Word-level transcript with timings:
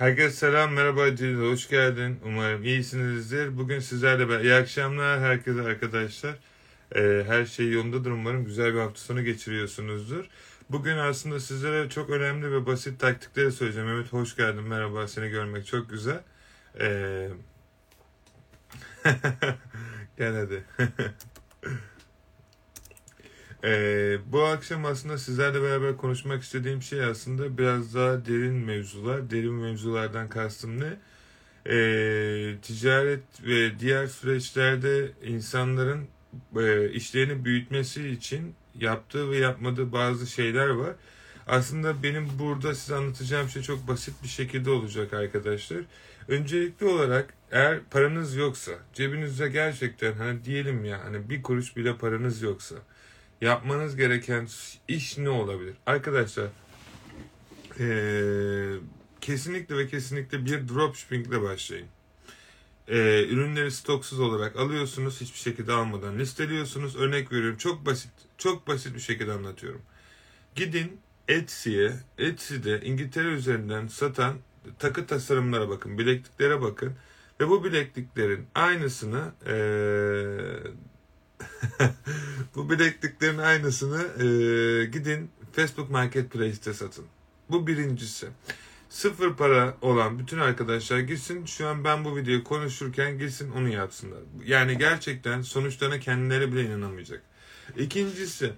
Herkese 0.00 0.36
selam, 0.36 0.72
merhaba 0.72 1.16
Cilil, 1.16 1.50
hoş 1.50 1.68
geldin. 1.68 2.20
Umarım 2.24 2.64
iyisinizdir. 2.64 3.58
Bugün 3.58 3.78
sizlerle 3.78 4.28
ben, 4.28 4.40
iyi 4.40 4.54
akşamlar 4.54 5.20
herkese 5.20 5.62
arkadaşlar. 5.62 6.34
Ee, 6.94 7.24
her 7.26 7.44
şey 7.44 7.70
yolundadır 7.70 8.10
umarım. 8.10 8.44
Güzel 8.44 8.74
bir 8.74 8.78
hafta 8.78 9.00
sonu 9.00 9.24
geçiriyorsunuzdur. 9.24 10.24
Bugün 10.70 10.96
aslında 10.96 11.40
sizlere 11.40 11.88
çok 11.88 12.10
önemli 12.10 12.52
ve 12.52 12.66
basit 12.66 13.00
taktikleri 13.00 13.52
söyleyeceğim. 13.52 13.88
Evet 13.88 14.12
hoş 14.12 14.36
geldin, 14.36 14.62
merhaba, 14.62 15.08
seni 15.08 15.28
görmek 15.28 15.66
çok 15.66 15.90
güzel. 15.90 16.20
Ee... 16.80 17.28
Gel 20.18 20.34
hadi. 20.34 20.64
Ee, 23.64 24.18
bu 24.26 24.42
akşam 24.42 24.84
aslında 24.84 25.18
sizlerle 25.18 25.62
beraber 25.62 25.96
konuşmak 25.96 26.42
istediğim 26.42 26.82
şey 26.82 27.04
aslında 27.04 27.58
biraz 27.58 27.94
daha 27.94 28.26
derin 28.26 28.54
mevzular. 28.54 29.30
Derin 29.30 29.52
mevzulardan 29.54 30.28
kastım 30.28 30.80
ne? 30.80 30.96
Ee, 31.66 32.56
ticaret 32.62 33.22
ve 33.46 33.78
diğer 33.78 34.06
süreçlerde 34.06 35.10
insanların 35.24 36.08
e, 36.56 36.90
işlerini 36.90 37.44
büyütmesi 37.44 38.08
için 38.08 38.54
yaptığı 38.74 39.30
ve 39.30 39.36
yapmadığı 39.36 39.92
bazı 39.92 40.26
şeyler 40.26 40.68
var. 40.68 40.94
Aslında 41.46 42.02
benim 42.02 42.28
burada 42.38 42.74
size 42.74 42.96
anlatacağım 42.96 43.48
şey 43.48 43.62
çok 43.62 43.88
basit 43.88 44.14
bir 44.22 44.28
şekilde 44.28 44.70
olacak 44.70 45.12
arkadaşlar. 45.14 45.80
Öncelikli 46.28 46.86
olarak 46.86 47.34
eğer 47.50 47.80
paranız 47.90 48.36
yoksa, 48.36 48.72
cebinizde 48.94 49.48
gerçekten 49.48 50.12
hani 50.12 50.44
diyelim 50.44 50.84
ya 50.84 51.04
hani 51.04 51.30
bir 51.30 51.42
kuruş 51.42 51.76
bile 51.76 51.96
paranız 51.96 52.42
yoksa 52.42 52.76
yapmanız 53.40 53.96
gereken 53.96 54.48
iş 54.88 55.18
ne 55.18 55.30
olabilir? 55.30 55.74
Arkadaşlar 55.86 56.48
ee, 57.80 58.74
kesinlikle 59.20 59.76
ve 59.76 59.86
kesinlikle 59.86 60.44
bir 60.44 60.68
dropshipping 60.68 61.26
ile 61.26 61.42
başlayın. 61.42 61.86
Ee, 62.88 63.24
ürünleri 63.24 63.70
stoksuz 63.70 64.20
olarak 64.20 64.56
alıyorsunuz 64.56 65.20
hiçbir 65.20 65.38
şekilde 65.38 65.72
almadan 65.72 66.18
listeliyorsunuz. 66.18 66.96
Örnek 66.96 67.32
veriyorum 67.32 67.56
çok 67.56 67.86
basit 67.86 68.10
çok 68.38 68.66
basit 68.66 68.94
bir 68.94 69.00
şekilde 69.00 69.32
anlatıyorum. 69.32 69.82
Gidin 70.54 71.00
Etsy'ye 71.28 71.92
Etsy'de 72.18 72.80
İngiltere 72.80 73.28
üzerinden 73.28 73.86
satan 73.86 74.36
takı 74.78 75.06
tasarımlara 75.06 75.68
bakın 75.68 75.98
bilekliklere 75.98 76.62
bakın 76.62 76.94
ve 77.40 77.48
bu 77.48 77.64
bilekliklerin 77.64 78.46
aynısını 78.54 79.32
ee, 79.46 79.54
bu 82.54 82.70
bilekliklerin 82.70 83.38
aynısını 83.38 84.02
e, 84.02 84.84
gidin 84.84 85.30
Facebook 85.52 85.90
Marketplace'te 85.90 86.74
satın. 86.74 87.04
Bu 87.50 87.66
birincisi. 87.66 88.28
Sıfır 88.88 89.34
para 89.34 89.76
olan 89.82 90.18
bütün 90.18 90.38
arkadaşlar 90.38 90.98
gitsin 90.98 91.46
şu 91.46 91.68
an 91.68 91.84
ben 91.84 92.04
bu 92.04 92.16
videoyu 92.16 92.44
konuşurken 92.44 93.18
gitsin 93.18 93.50
onu 93.50 93.68
yapsınlar. 93.68 94.18
Yani 94.44 94.78
gerçekten 94.78 95.42
sonuçlarına 95.42 96.00
kendileri 96.00 96.52
bile 96.52 96.64
inanamayacak. 96.64 97.22
İkincisi 97.78 98.52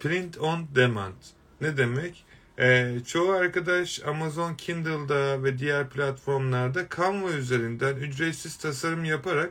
print 0.00 0.38
on 0.38 0.68
demand. 0.74 1.14
Ne 1.60 1.76
demek? 1.76 2.24
Ee, 2.58 2.98
çoğu 3.06 3.30
arkadaş 3.30 4.02
Amazon 4.04 4.54
Kindle'da 4.54 5.44
ve 5.44 5.58
diğer 5.58 5.90
platformlarda 5.90 6.86
Canva 6.96 7.30
üzerinden 7.30 7.96
ücretsiz 7.96 8.56
tasarım 8.56 9.04
yaparak 9.04 9.50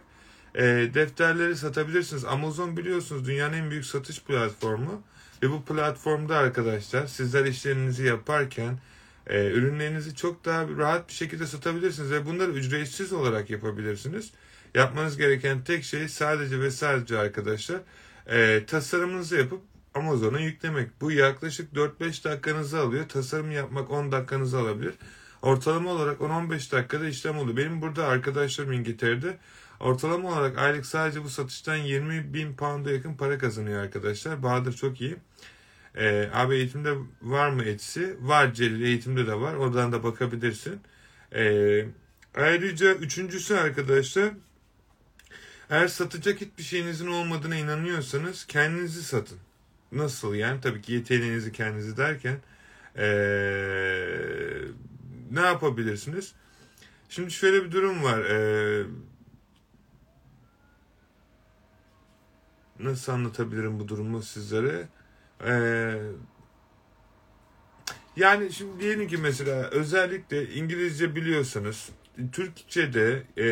e, 0.57 0.63
defterleri 0.93 1.55
satabilirsiniz. 1.57 2.25
Amazon 2.25 2.77
biliyorsunuz 2.77 3.27
dünyanın 3.27 3.53
en 3.53 3.69
büyük 3.69 3.85
satış 3.85 4.23
platformu. 4.23 5.03
Ve 5.43 5.49
bu 5.51 5.65
platformda 5.65 6.37
arkadaşlar 6.37 7.07
sizler 7.07 7.45
işlerinizi 7.45 8.05
yaparken 8.05 8.79
e, 9.27 9.45
ürünlerinizi 9.45 10.15
çok 10.15 10.45
daha 10.45 10.67
rahat 10.77 11.09
bir 11.09 11.13
şekilde 11.13 11.47
satabilirsiniz. 11.47 12.11
Ve 12.11 12.25
bunları 12.25 12.51
ücretsiz 12.51 13.13
olarak 13.13 13.49
yapabilirsiniz. 13.49 14.31
Yapmanız 14.75 15.17
gereken 15.17 15.63
tek 15.63 15.83
şey 15.83 16.09
sadece 16.09 16.59
ve 16.59 16.71
sadece 16.71 17.17
arkadaşlar 17.17 17.79
e, 18.27 18.65
tasarımınızı 18.65 19.37
yapıp 19.37 19.61
Amazon'a 19.93 20.39
yüklemek. 20.39 21.01
Bu 21.01 21.11
yaklaşık 21.11 21.73
4-5 21.73 22.23
dakikanızı 22.23 22.79
alıyor. 22.79 23.09
Tasarım 23.09 23.51
yapmak 23.51 23.91
10 23.91 24.11
dakikanızı 24.11 24.59
alabilir. 24.59 24.93
Ortalama 25.41 25.91
olarak 25.91 26.19
10-15 26.19 26.71
dakikada 26.71 27.07
işlem 27.07 27.37
oluyor. 27.37 27.57
Benim 27.57 27.81
burada 27.81 28.05
arkadaşlarım 28.05 28.71
İngiltere'de 28.71 29.37
Ortalama 29.79 30.29
olarak 30.29 30.57
aylık 30.57 30.85
sadece 30.85 31.23
bu 31.23 31.29
satıştan 31.29 31.75
20 31.75 32.33
bin 32.33 32.55
pound'a 32.55 32.91
yakın 32.91 33.13
para 33.13 33.37
kazanıyor 33.37 33.83
arkadaşlar. 33.83 34.43
Bahadır 34.43 34.73
çok 34.73 35.01
iyi. 35.01 35.17
Ee, 35.95 36.29
abi 36.33 36.55
eğitimde 36.55 36.93
var 37.21 37.49
mı 37.49 37.63
etsi? 37.63 38.17
Var 38.21 38.53
Celil 38.53 38.81
eğitimde 38.81 39.27
de 39.27 39.33
var. 39.33 39.53
Oradan 39.53 39.91
da 39.91 40.03
bakabilirsin. 40.03 40.81
Ee, 41.35 41.85
ayrıca 42.35 42.93
üçüncüsü 42.93 43.55
arkadaşlar 43.55 44.29
eğer 45.69 45.87
satacak 45.87 46.41
hiçbir 46.41 46.63
şeyinizin 46.63 47.07
olmadığına 47.07 47.55
inanıyorsanız 47.55 48.45
kendinizi 48.45 49.03
satın. 49.03 49.37
Nasıl 49.91 50.35
yani? 50.35 50.61
Tabii 50.61 50.81
ki 50.81 50.93
yeteneğinizi 50.93 51.51
kendinizi 51.51 51.97
derken 51.97 52.37
ee, 52.97 54.07
ne 55.31 55.39
yapabilirsiniz? 55.39 56.33
Şimdi 57.09 57.31
şöyle 57.31 57.63
bir 57.65 57.71
durum 57.71 58.03
var. 58.03 58.19
Ee, 58.19 58.85
nasıl 62.79 63.11
anlatabilirim 63.11 63.79
bu 63.79 63.87
durumu 63.87 64.21
sizlere? 64.21 64.87
Ee, 65.45 65.93
yani 68.15 68.53
şimdi 68.53 68.79
diyelim 68.79 69.07
ki 69.07 69.17
mesela 69.17 69.69
özellikle 69.69 70.53
İngilizce 70.53 71.15
biliyorsanız 71.15 71.89
Türkçe'de 72.31 73.23
e, 73.37 73.45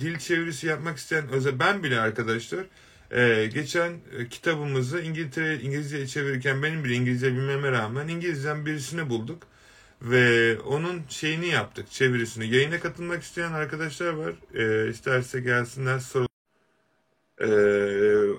dil 0.00 0.18
çevirisi 0.18 0.66
yapmak 0.66 0.98
isteyen 0.98 1.28
özel 1.28 1.58
ben 1.58 1.82
bile 1.82 2.00
arkadaşlar 2.00 2.64
e, 3.10 3.46
geçen 3.46 3.92
kitabımızı 4.30 5.00
İngiltere 5.00 5.60
İngilizce'ye 5.60 6.06
çevirirken 6.06 6.62
benim 6.62 6.84
bile 6.84 6.94
İngilizce 6.94 7.32
bilmeme 7.32 7.72
rağmen 7.72 8.08
İngilizceden 8.08 8.66
birisini 8.66 9.10
bulduk 9.10 9.42
ve 10.02 10.58
onun 10.60 11.02
şeyini 11.08 11.46
yaptık 11.46 11.90
çevirisini. 11.90 12.54
Yayına 12.54 12.80
katılmak 12.80 13.22
isteyen 13.22 13.52
arkadaşlar 13.52 14.12
var. 14.12 14.34
E, 14.54 14.90
isterse 14.90 15.40
gelsinler 15.40 15.98
soru 15.98 16.26
e, 17.38 17.46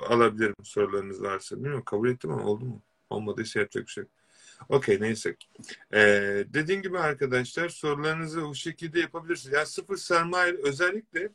alabilirim 0.08 0.56
sorularınız 0.64 1.22
varsa. 1.22 1.56
Bilmiyorum 1.56 1.84
kabul 1.86 2.10
ettim 2.10 2.32
ama 2.32 2.46
oldu 2.46 2.66
mu? 2.66 2.82
Olmadıysa 3.10 3.60
yapacak 3.60 3.86
bir 3.88 3.92
şey 3.92 4.04
Okey 4.70 5.02
neyse. 5.02 5.36
Ee, 5.94 6.46
dediğim 6.48 6.82
gibi 6.82 7.00
arkadaşlar 7.00 7.70
sorularınızı 7.70 8.42
bu 8.42 8.56
şekilde 8.56 9.00
yapabilirsiniz. 9.00 9.56
Yani 9.56 9.66
sıfır 9.66 9.98
sermaye 9.98 10.54
özellikle 10.64 11.30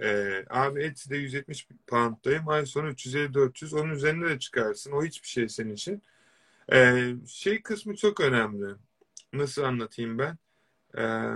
e, 0.00 0.44
abi 0.50 0.82
Etsy'de 0.82 1.16
170 1.16 1.68
pound'dayım. 1.86 2.48
Ay 2.48 2.66
sonu 2.66 2.90
350-400. 2.90 3.76
Onun 3.76 3.90
üzerine 3.90 4.28
de 4.28 4.38
çıkarsın. 4.38 4.92
O 4.92 5.04
hiçbir 5.04 5.28
şey 5.28 5.48
senin 5.48 5.74
için. 5.74 6.02
Ee, 6.72 7.14
şey 7.28 7.62
kısmı 7.62 7.96
çok 7.96 8.20
önemli. 8.20 8.74
Nasıl 9.32 9.62
anlatayım 9.62 10.18
ben? 10.18 10.38
Ee, 10.98 11.34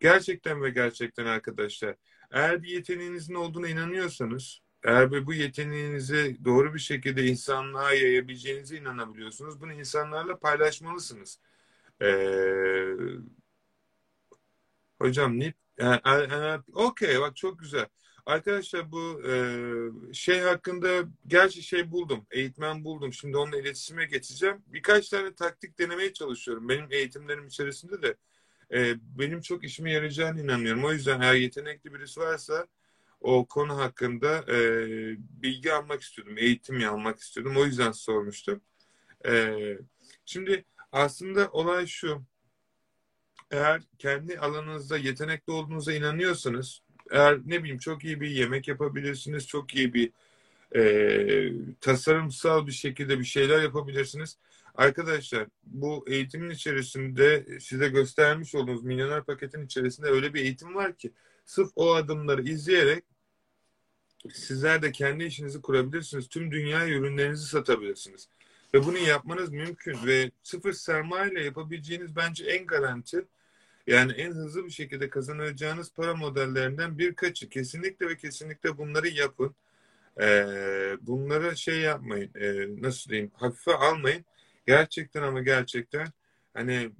gerçekten 0.00 0.62
ve 0.62 0.70
gerçekten 0.70 1.26
arkadaşlar 1.26 1.94
eğer 2.30 2.62
bir 2.62 2.68
yeteneğinizin 2.68 3.34
olduğuna 3.34 3.68
inanıyorsanız, 3.68 4.60
eğer 4.84 5.26
bu 5.26 5.34
yeteneğinizi 5.34 6.38
doğru 6.44 6.74
bir 6.74 6.78
şekilde 6.78 7.24
insanlığa 7.26 7.92
yayabileceğinize 7.92 8.76
inanabiliyorsunuz, 8.76 9.60
bunu 9.60 9.72
insanlarla 9.72 10.38
paylaşmalısınız. 10.38 11.40
Ee, 12.02 12.96
hocam 14.98 15.40
ne? 15.40 15.54
Yani, 15.78 16.00
yani, 16.04 16.62
Okey 16.74 17.20
bak 17.20 17.36
çok 17.36 17.58
güzel. 17.58 17.86
Arkadaşlar 18.26 18.92
bu 18.92 19.22
e, 19.28 19.34
şey 20.14 20.40
hakkında 20.40 21.04
gerçi 21.26 21.62
şey 21.62 21.90
buldum. 21.90 22.26
Eğitmen 22.30 22.84
buldum. 22.84 23.12
Şimdi 23.12 23.36
onunla 23.36 23.58
iletişime 23.58 24.04
geçeceğim. 24.06 24.62
Birkaç 24.66 25.08
tane 25.08 25.34
taktik 25.34 25.78
denemeye 25.78 26.12
çalışıyorum. 26.12 26.68
Benim 26.68 26.86
eğitimlerim 26.90 27.46
içerisinde 27.46 28.02
de 28.02 28.16
e, 28.74 28.94
benim 29.18 29.40
çok 29.40 29.64
işime 29.64 29.92
yarayacağını 29.92 30.42
inanıyorum. 30.42 30.84
O 30.84 30.92
yüzden 30.92 31.20
eğer 31.20 31.34
yetenekli 31.34 31.94
birisi 31.94 32.20
varsa 32.20 32.66
o 33.20 33.46
konu 33.46 33.78
hakkında 33.78 34.44
e, 34.52 34.58
bilgi 35.42 35.72
almak 35.72 36.02
istiyordum, 36.02 36.38
eğitim 36.38 36.88
almak 36.88 37.18
istiyordum. 37.18 37.56
O 37.56 37.64
yüzden 37.64 37.92
sormuştum. 37.92 38.60
E, 39.26 39.54
şimdi 40.24 40.64
aslında 40.92 41.48
olay 41.48 41.86
şu. 41.86 42.22
Eğer 43.50 43.82
kendi 43.98 44.38
alanınızda 44.38 44.98
yetenekli 44.98 45.52
olduğunuza 45.52 45.92
inanıyorsanız, 45.92 46.82
eğer 47.10 47.40
ne 47.44 47.60
bileyim 47.60 47.78
çok 47.78 48.04
iyi 48.04 48.20
bir 48.20 48.30
yemek 48.30 48.68
yapabilirsiniz, 48.68 49.46
çok 49.46 49.74
iyi 49.74 49.94
bir 49.94 50.12
e, 50.76 51.52
tasarımsal 51.80 52.66
bir 52.66 52.72
şekilde 52.72 53.18
bir 53.18 53.24
şeyler 53.24 53.62
yapabilirsiniz. 53.62 54.38
Arkadaşlar 54.76 55.48
bu 55.64 56.04
eğitimin 56.08 56.50
içerisinde 56.50 57.46
size 57.60 57.88
göstermiş 57.88 58.54
olduğunuz 58.54 58.84
milyoner 58.84 59.24
paketin 59.24 59.64
içerisinde 59.66 60.06
öyle 60.08 60.34
bir 60.34 60.40
eğitim 60.40 60.74
var 60.74 60.96
ki 60.96 61.12
sırf 61.44 61.70
o 61.76 61.94
adımları 61.94 62.42
izleyerek 62.42 63.04
sizler 64.32 64.82
de 64.82 64.92
kendi 64.92 65.24
işinizi 65.24 65.60
kurabilirsiniz. 65.60 66.28
Tüm 66.28 66.50
dünya 66.52 66.88
ürünlerinizi 66.88 67.46
satabilirsiniz. 67.46 68.28
Ve 68.74 68.84
bunu 68.84 68.98
yapmanız 68.98 69.50
mümkün 69.50 70.06
ve 70.06 70.30
sıfır 70.42 70.72
sermaye 70.72 71.32
ile 71.32 71.44
yapabileceğiniz 71.44 72.16
bence 72.16 72.44
en 72.44 72.66
garanti 72.66 73.24
Yani 73.86 74.12
en 74.12 74.32
hızlı 74.32 74.64
bir 74.64 74.70
şekilde 74.70 75.10
kazanacağınız 75.10 75.92
para 75.92 76.14
modellerinden 76.14 76.98
birkaçı. 76.98 77.48
Kesinlikle 77.48 78.08
ve 78.08 78.16
kesinlikle 78.16 78.78
bunları 78.78 79.08
yapın. 79.08 79.54
Ee, 80.20 80.96
bunları 81.00 81.56
şey 81.56 81.80
yapmayın. 81.80 82.30
E, 82.34 82.66
nasıl 82.82 83.10
diyeyim? 83.10 83.30
Hafife 83.34 83.74
almayın. 83.74 84.24
Gerçekten 84.66 85.22
ama 85.22 85.42
gerçekten 85.42 86.06
hani 86.54 86.90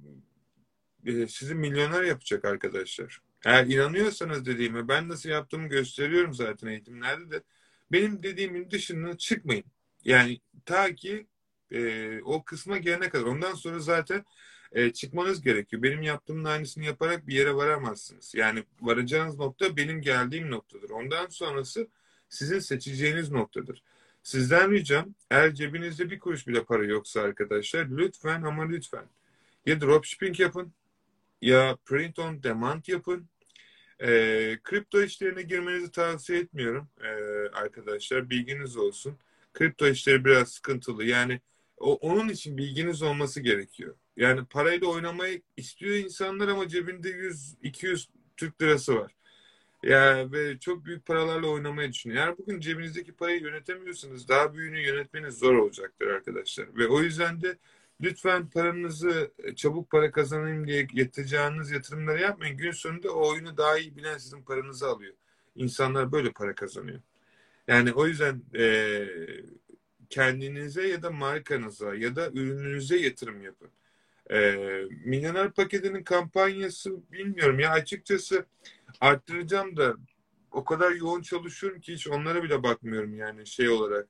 e, 1.05 1.27
sizi 1.27 1.55
milyoner 1.55 2.03
yapacak 2.03 2.45
arkadaşlar. 2.45 3.21
Eğer 3.45 3.65
inanıyorsanız 3.65 4.45
dediğime 4.45 4.87
ben 4.87 5.09
nasıl 5.09 5.29
yaptığımı 5.29 5.67
gösteriyorum 5.67 6.33
zaten 6.33 6.67
eğitimlerde 6.67 7.31
de. 7.31 7.43
Benim 7.91 8.23
dediğimin 8.23 8.71
dışına 8.71 9.17
çıkmayın. 9.17 9.65
Yani 10.05 10.39
ta 10.65 10.95
ki 10.95 11.27
e, 11.71 12.21
o 12.21 12.43
kısma 12.43 12.77
gelene 12.77 13.09
kadar. 13.09 13.25
Ondan 13.25 13.53
sonra 13.53 13.79
zaten 13.79 14.25
e, 14.71 14.93
çıkmanız 14.93 15.41
gerekiyor. 15.41 15.83
Benim 15.83 16.01
yaptığımın 16.01 16.43
aynısını 16.43 16.83
yaparak 16.85 17.27
bir 17.27 17.35
yere 17.35 17.55
varamazsınız. 17.55 18.35
Yani 18.35 18.63
varacağınız 18.81 19.37
nokta 19.37 19.77
benim 19.77 20.01
geldiğim 20.01 20.51
noktadır. 20.51 20.89
Ondan 20.89 21.27
sonrası 21.27 21.87
sizin 22.29 22.59
seçeceğiniz 22.59 23.31
noktadır. 23.31 23.83
Sizden 24.27 24.71
ricam 24.71 25.15
eğer 25.31 25.53
cebinizde 25.53 26.09
bir 26.09 26.19
kuruş 26.19 26.47
bile 26.47 26.63
para 26.63 26.85
yoksa 26.85 27.21
arkadaşlar 27.21 27.85
lütfen 27.85 28.41
ama 28.41 28.67
lütfen 28.67 29.05
ya 29.65 29.81
dropshipping 29.81 30.39
yapın 30.39 30.73
ya 31.41 31.77
print 31.85 32.19
on 32.19 32.43
demand 32.43 32.83
yapın. 32.87 33.29
E, 33.99 34.09
kripto 34.63 35.01
işlerine 35.01 35.41
girmenizi 35.41 35.91
tavsiye 35.91 36.39
etmiyorum 36.39 36.87
e, 37.03 37.07
arkadaşlar. 37.53 38.29
Bilginiz 38.29 38.77
olsun. 38.77 39.17
Kripto 39.53 39.87
işleri 39.87 40.25
biraz 40.25 40.51
sıkıntılı. 40.51 41.05
Yani 41.05 41.41
o, 41.77 41.95
onun 41.95 42.29
için 42.29 42.57
bilginiz 42.57 43.01
olması 43.01 43.41
gerekiyor. 43.41 43.95
Yani 44.17 44.45
parayla 44.45 44.87
oynamayı 44.87 45.41
istiyor 45.57 45.95
insanlar 45.95 46.47
ama 46.47 46.67
cebinde 46.67 47.09
100-200 47.09 48.07
Türk 48.37 48.61
lirası 48.61 48.95
var. 48.95 49.16
Ya 49.83 50.31
ve 50.31 50.59
çok 50.59 50.85
büyük 50.85 51.05
paralarla 51.05 51.47
oynamayı 51.47 51.91
düşünüyor. 51.91 52.27
Yani 52.27 52.37
bugün 52.37 52.59
cebinizdeki 52.59 53.11
parayı 53.11 53.41
yönetemiyorsanız 53.41 54.27
daha 54.27 54.53
büyüğünü 54.53 54.79
yönetmeniz 54.79 55.37
zor 55.39 55.55
olacaktır 55.55 56.07
arkadaşlar. 56.07 56.77
Ve 56.77 56.87
o 56.87 57.01
yüzden 57.01 57.41
de 57.41 57.57
lütfen 58.01 58.49
paranızı 58.49 59.31
çabuk 59.55 59.89
para 59.91 60.11
kazanayım 60.11 60.67
diye 60.67 60.87
yatıracağınız 60.93 61.71
yatırımları 61.71 62.21
yapmayın. 62.21 62.57
Gün 62.57 62.71
sonunda 62.71 63.11
o 63.13 63.29
oyunu 63.31 63.57
daha 63.57 63.77
iyi 63.77 63.95
bilen 63.95 64.17
sizin 64.17 64.41
paranızı 64.43 64.87
alıyor. 64.87 65.13
İnsanlar 65.55 66.11
böyle 66.11 66.31
para 66.31 66.55
kazanıyor. 66.55 66.99
Yani 67.67 67.93
o 67.93 68.07
yüzden 68.07 68.41
e, 68.55 69.07
kendinize 70.09 70.87
ya 70.87 71.03
da 71.03 71.11
markanıza 71.11 71.95
ya 71.95 72.15
da 72.15 72.29
ürününüze 72.31 72.97
yatırım 72.97 73.41
yapın. 73.41 73.69
E, 74.31 74.37
Milyoner 75.05 75.51
paketinin 75.51 76.03
kampanyası 76.03 77.11
bilmiyorum 77.11 77.59
ya 77.59 77.71
açıkçası 77.71 78.45
arttıracağım 79.01 79.77
da 79.77 79.95
o 80.51 80.63
kadar 80.63 80.91
yoğun 80.91 81.21
çalışıyorum 81.21 81.81
ki 81.81 81.93
hiç 81.93 82.07
onlara 82.07 82.43
bile 82.43 82.63
bakmıyorum 82.63 83.15
yani 83.15 83.47
şey 83.47 83.69
olarak. 83.69 84.07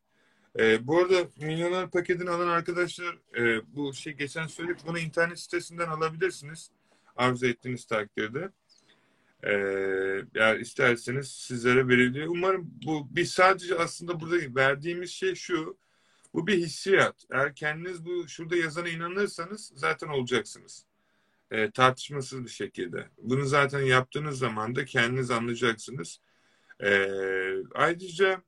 E, 0.59 0.87
bu 0.87 0.99
arada 0.99 1.29
milyoner 1.37 1.89
paketini 1.89 2.29
alan 2.29 2.47
arkadaşlar 2.47 3.19
e, 3.37 3.61
bu 3.75 3.93
şey 3.93 4.13
geçen 4.13 4.47
söyledik 4.47 4.87
bunu 4.87 4.99
internet 4.99 5.39
sitesinden 5.39 5.87
alabilirsiniz. 5.87 6.71
Arzu 7.15 7.45
ettiğiniz 7.45 7.85
takdirde. 7.85 8.49
E, 9.43 9.53
eğer 10.35 10.59
isterseniz 10.59 11.27
sizlere 11.31 11.87
veriliyor. 11.87 12.27
Umarım 12.27 12.71
bu 12.85 13.15
bir 13.15 13.25
sadece 13.25 13.77
aslında 13.77 14.19
burada 14.19 14.55
verdiğimiz 14.55 15.09
şey 15.09 15.35
şu. 15.35 15.77
Bu 16.33 16.47
bir 16.47 16.57
hissiyat. 16.57 17.25
Eğer 17.31 17.55
kendiniz 17.55 18.05
bu 18.05 18.27
şurada 18.27 18.55
yazana 18.55 18.89
inanırsanız 18.89 19.71
zaten 19.75 20.07
olacaksınız. 20.07 20.86
E, 21.51 21.71
tartışmasız 21.71 22.43
bir 22.43 22.49
şekilde. 22.49 23.07
Bunu 23.17 23.45
zaten 23.45 23.79
yaptığınız 23.79 24.39
zaman 24.39 24.75
da 24.75 24.85
kendiniz 24.85 25.31
anlayacaksınız. 25.31 26.19
E, 26.83 27.09
ayrıca 27.75 28.41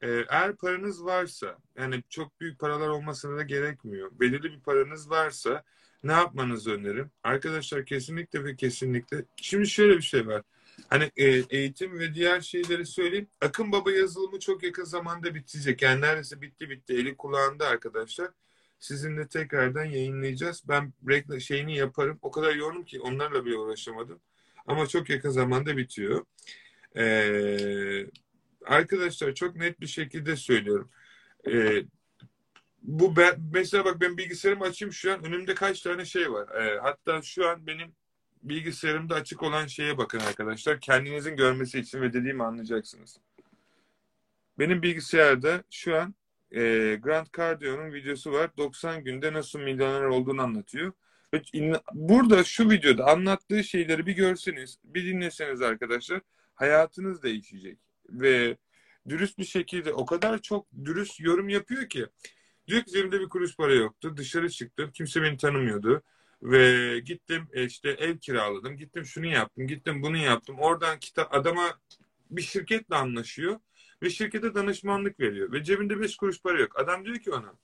e, 0.00 0.08
eğer 0.10 0.56
paranız 0.56 1.04
varsa, 1.04 1.58
yani 1.78 2.02
çok 2.08 2.40
büyük 2.40 2.58
paralar 2.58 2.88
olmasına 2.88 3.36
da 3.36 3.42
gerekmiyor. 3.42 4.10
Belirli 4.20 4.52
bir 4.52 4.60
paranız 4.60 5.10
varsa 5.10 5.62
ne 6.04 6.12
yapmanızı 6.12 6.72
öneririm? 6.72 7.10
Arkadaşlar 7.22 7.86
kesinlikle 7.86 8.44
ve 8.44 8.56
kesinlikle. 8.56 9.24
Şimdi 9.36 9.66
şöyle 9.66 9.96
bir 9.96 10.02
şey 10.02 10.26
var. 10.26 10.42
Hani 10.88 11.10
e, 11.16 11.26
eğitim 11.50 11.98
ve 11.98 12.14
diğer 12.14 12.40
şeyleri 12.40 12.86
söyleyeyim. 12.86 13.28
Akın 13.40 13.72
Baba 13.72 13.92
yazılımı 13.92 14.38
çok 14.38 14.62
yakın 14.62 14.84
zamanda 14.84 15.34
bitecek. 15.34 15.82
Yani 15.82 16.00
neredeyse 16.00 16.40
bitti 16.40 16.70
bitti. 16.70 16.94
Eli 16.94 17.16
kulağında 17.16 17.68
arkadaşlar. 17.68 18.28
Sizinle 18.82 19.28
tekrardan 19.28 19.84
yayınlayacağız. 19.84 20.62
Ben 20.68 20.92
reklam 21.08 21.40
şeyini 21.40 21.76
yaparım. 21.76 22.18
O 22.22 22.30
kadar 22.30 22.54
yoğunum 22.54 22.84
ki 22.84 23.00
onlarla 23.00 23.44
bile 23.44 23.56
uğraşamadım. 23.56 24.20
Ama 24.66 24.86
çok 24.86 25.10
yakın 25.10 25.30
zamanda 25.30 25.76
bitiyor. 25.76 26.24
Ee, 26.96 28.06
arkadaşlar 28.66 29.34
çok 29.34 29.56
net 29.56 29.80
bir 29.80 29.86
şekilde 29.86 30.36
söylüyorum. 30.36 30.90
Ee, 31.50 31.82
bu 32.82 33.16
ben, 33.16 33.34
mesela 33.52 33.84
bak 33.84 34.00
ben 34.00 34.16
bilgisayarımı 34.16 34.64
açayım 34.64 34.92
şu 34.92 35.12
an 35.12 35.24
önümde 35.24 35.54
kaç 35.54 35.80
tane 35.80 36.04
şey 36.04 36.32
var. 36.32 36.48
Ee, 36.48 36.78
hatta 36.78 37.22
şu 37.22 37.48
an 37.48 37.66
benim 37.66 37.92
bilgisayarımda 38.42 39.14
açık 39.14 39.42
olan 39.42 39.66
şeye 39.66 39.98
bakın 39.98 40.18
arkadaşlar. 40.18 40.80
Kendinizin 40.80 41.36
görmesi 41.36 41.78
için 41.80 42.00
ve 42.00 42.12
dediğimi 42.12 42.44
anlayacaksınız. 42.44 43.20
Benim 44.58 44.82
bilgisayarda 44.82 45.64
şu 45.70 45.96
an 45.96 46.14
e, 46.54 46.94
Grant 47.02 47.32
Cardio'nun 47.36 47.92
videosu 47.92 48.32
var. 48.32 48.50
90 48.56 49.04
günde 49.04 49.32
nasıl 49.32 49.58
milyoner 49.58 50.02
olduğunu 50.02 50.42
anlatıyor. 50.42 50.92
Burada 51.92 52.44
şu 52.44 52.70
videoda 52.70 53.06
anlattığı 53.06 53.64
şeyleri 53.64 54.06
bir 54.06 54.12
görseniz, 54.12 54.78
bir 54.84 55.06
dinleseniz 55.06 55.62
arkadaşlar 55.62 56.20
hayatınız 56.54 57.22
değişecek. 57.22 57.78
Ve 58.08 58.56
dürüst 59.08 59.38
bir 59.38 59.44
şekilde 59.44 59.92
o 59.92 60.06
kadar 60.06 60.42
çok 60.42 60.66
dürüst 60.84 61.20
yorum 61.20 61.48
yapıyor 61.48 61.88
ki 61.88 62.06
diyor 62.66 62.82
ki 62.82 63.12
bir 63.12 63.28
kuruş 63.28 63.56
para 63.56 63.74
yoktu. 63.74 64.16
Dışarı 64.16 64.50
çıktım. 64.50 64.90
Kimse 64.94 65.22
beni 65.22 65.36
tanımıyordu. 65.36 66.02
Ve 66.42 66.98
gittim 66.98 67.48
e, 67.52 67.64
işte 67.64 67.90
ev 67.90 68.18
kiraladım. 68.18 68.76
Gittim 68.76 69.04
şunu 69.04 69.26
yaptım. 69.26 69.66
Gittim 69.66 70.02
bunu 70.02 70.16
yaptım. 70.16 70.58
Oradan 70.58 70.98
kitap 70.98 71.34
adama 71.34 71.78
bir 72.30 72.42
şirketle 72.42 72.96
anlaşıyor. 72.96 73.60
Ve 74.02 74.10
şirkete 74.10 74.54
danışmanlık 74.54 75.20
veriyor. 75.20 75.52
Ve 75.52 75.64
cebinde 75.64 76.00
beş 76.00 76.16
kuruş 76.16 76.42
para 76.42 76.60
yok. 76.60 76.80
Adam 76.80 77.04
diyor 77.04 77.16
ki 77.16 77.30
ona 77.30 77.54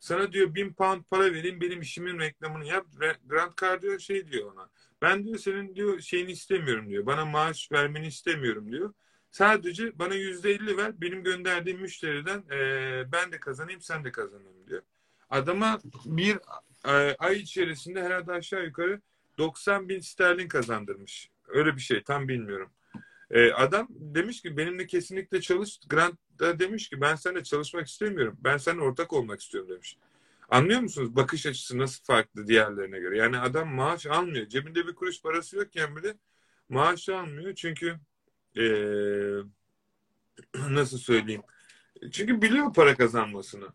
sana 0.00 0.32
diyor 0.32 0.54
bin 0.54 0.72
pound 0.72 1.02
para 1.10 1.32
vereyim 1.32 1.60
benim 1.60 1.80
işimin 1.80 2.18
reklamını 2.18 2.66
yap. 2.66 2.86
Grant 3.26 3.60
Cardone 3.60 3.98
şey 3.98 4.32
diyor 4.32 4.52
ona. 4.52 4.68
Ben 5.02 5.24
diyor 5.24 5.38
senin 5.38 5.74
diyor 5.74 6.00
şeyini 6.00 6.30
istemiyorum 6.30 6.90
diyor. 6.90 7.06
Bana 7.06 7.24
maaş 7.24 7.72
vermeni 7.72 8.06
istemiyorum 8.06 8.72
diyor. 8.72 8.94
Sadece 9.30 9.98
bana 9.98 10.14
yüzde 10.14 10.50
elli 10.50 10.76
ver. 10.76 11.00
Benim 11.00 11.24
gönderdiğim 11.24 11.80
müşteriden 11.80 12.44
e, 12.50 13.12
ben 13.12 13.32
de 13.32 13.40
kazanayım 13.40 13.80
sen 13.80 14.04
de 14.04 14.12
kazanayım 14.12 14.66
diyor. 14.68 14.82
Adama 15.30 15.78
bir 16.04 16.38
e, 16.84 17.16
ay 17.18 17.36
içerisinde 17.38 18.02
herhalde 18.02 18.32
aşağı 18.32 18.64
yukarı 18.64 19.00
90 19.38 19.88
bin 19.88 20.00
sterlin 20.00 20.48
kazandırmış. 20.48 21.30
Öyle 21.48 21.76
bir 21.76 21.80
şey 21.80 22.02
tam 22.02 22.28
bilmiyorum. 22.28 22.70
E, 23.30 23.52
adam 23.52 23.86
demiş 23.90 24.42
ki 24.42 24.56
benimle 24.56 24.86
kesinlikle 24.86 25.40
çalış. 25.40 25.80
Grant 25.88 26.18
da 26.38 26.58
demiş 26.58 26.88
ki 26.88 27.00
ben 27.00 27.14
seninle 27.14 27.44
çalışmak 27.44 27.86
istemiyorum. 27.86 28.36
Ben 28.40 28.56
seninle 28.56 28.82
ortak 28.82 29.12
olmak 29.12 29.40
istiyorum 29.40 29.70
demiş. 29.70 29.96
Anlıyor 30.48 30.80
musunuz? 30.80 31.16
Bakış 31.16 31.46
açısı 31.46 31.78
nasıl 31.78 32.04
farklı 32.04 32.46
diğerlerine 32.46 32.98
göre. 32.98 33.18
Yani 33.18 33.38
adam 33.38 33.68
maaş 33.74 34.06
almıyor. 34.06 34.46
Cebinde 34.48 34.86
bir 34.86 34.94
kuruş 34.94 35.22
parası 35.22 35.56
yokken 35.56 35.96
bile 35.96 36.14
maaş 36.68 37.08
almıyor. 37.08 37.54
Çünkü 37.54 38.00
ee, 38.56 38.62
nasıl 40.70 40.98
söyleyeyim? 40.98 41.42
Çünkü 42.12 42.42
biliyor 42.42 42.74
para 42.74 42.96
kazanmasını. 42.96 43.68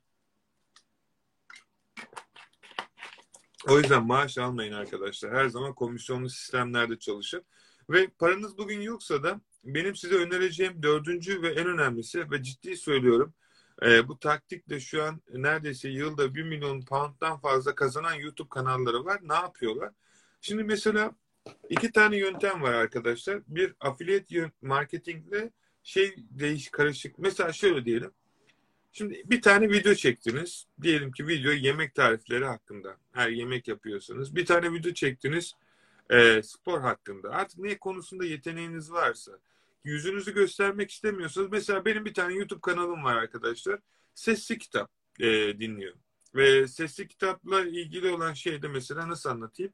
O 3.67 3.79
yüzden 3.79 4.05
maaş 4.05 4.37
almayın 4.37 4.73
arkadaşlar. 4.73 5.33
Her 5.33 5.47
zaman 5.47 5.73
komisyonlu 5.73 6.29
sistemlerde 6.29 6.99
çalışın. 6.99 7.45
Ve 7.89 8.07
paranız 8.07 8.57
bugün 8.57 8.81
yoksa 8.81 9.23
da 9.23 9.41
benim 9.63 9.95
size 9.95 10.15
önereceğim 10.15 10.83
dördüncü 10.83 11.41
ve 11.41 11.47
en 11.47 11.67
önemlisi 11.67 12.31
ve 12.31 12.43
ciddi 12.43 12.77
söylüyorum 12.77 13.33
e, 13.81 14.07
bu 14.07 14.19
taktikle 14.19 14.79
şu 14.79 15.03
an 15.03 15.21
neredeyse 15.33 15.89
yılda 15.89 16.35
bir 16.35 16.43
milyon 16.43 16.81
pound'dan 16.81 17.39
fazla 17.39 17.75
kazanan 17.75 18.13
YouTube 18.13 18.49
kanalları 18.49 19.05
var. 19.05 19.19
Ne 19.23 19.33
yapıyorlar? 19.33 19.91
Şimdi 20.41 20.63
mesela 20.63 21.11
iki 21.69 21.91
tane 21.91 22.17
yöntem 22.17 22.61
var 22.61 22.73
arkadaşlar. 22.73 23.41
Bir 23.47 23.73
affiliate 23.79 24.51
marketingle 24.61 25.51
şey 25.83 26.15
değiş 26.17 26.69
karışık. 26.71 27.19
Mesela 27.19 27.53
şöyle 27.53 27.85
diyelim. 27.85 28.11
Şimdi 28.91 29.23
bir 29.25 29.41
tane 29.41 29.69
video 29.69 29.93
çektiniz. 29.93 30.65
Diyelim 30.81 31.11
ki 31.11 31.27
video 31.27 31.51
yemek 31.51 31.95
tarifleri 31.95 32.45
hakkında. 32.45 32.97
Her 33.11 33.29
yemek 33.29 33.67
yapıyorsanız. 33.67 34.35
Bir 34.35 34.45
tane 34.45 34.73
video 34.73 34.93
çektiniz 34.93 35.53
e, 36.09 36.43
spor 36.43 36.81
hakkında. 36.81 37.29
Artık 37.29 37.59
ne 37.59 37.77
konusunda 37.77 38.25
yeteneğiniz 38.25 38.91
varsa. 38.91 39.31
Yüzünüzü 39.83 40.33
göstermek 40.33 40.91
istemiyorsanız. 40.91 41.51
Mesela 41.51 41.85
benim 41.85 42.05
bir 42.05 42.13
tane 42.13 42.33
YouTube 42.33 42.61
kanalım 42.61 43.03
var 43.03 43.15
arkadaşlar. 43.15 43.79
Sesli 44.15 44.57
kitap 44.57 44.89
e, 45.19 45.59
dinliyor. 45.59 45.93
Ve 46.35 46.67
sesli 46.67 47.07
kitapla 47.07 47.61
ilgili 47.65 48.11
olan 48.11 48.33
şey 48.33 48.61
de 48.61 48.67
mesela 48.67 49.09
nasıl 49.09 49.29
anlatayım? 49.29 49.73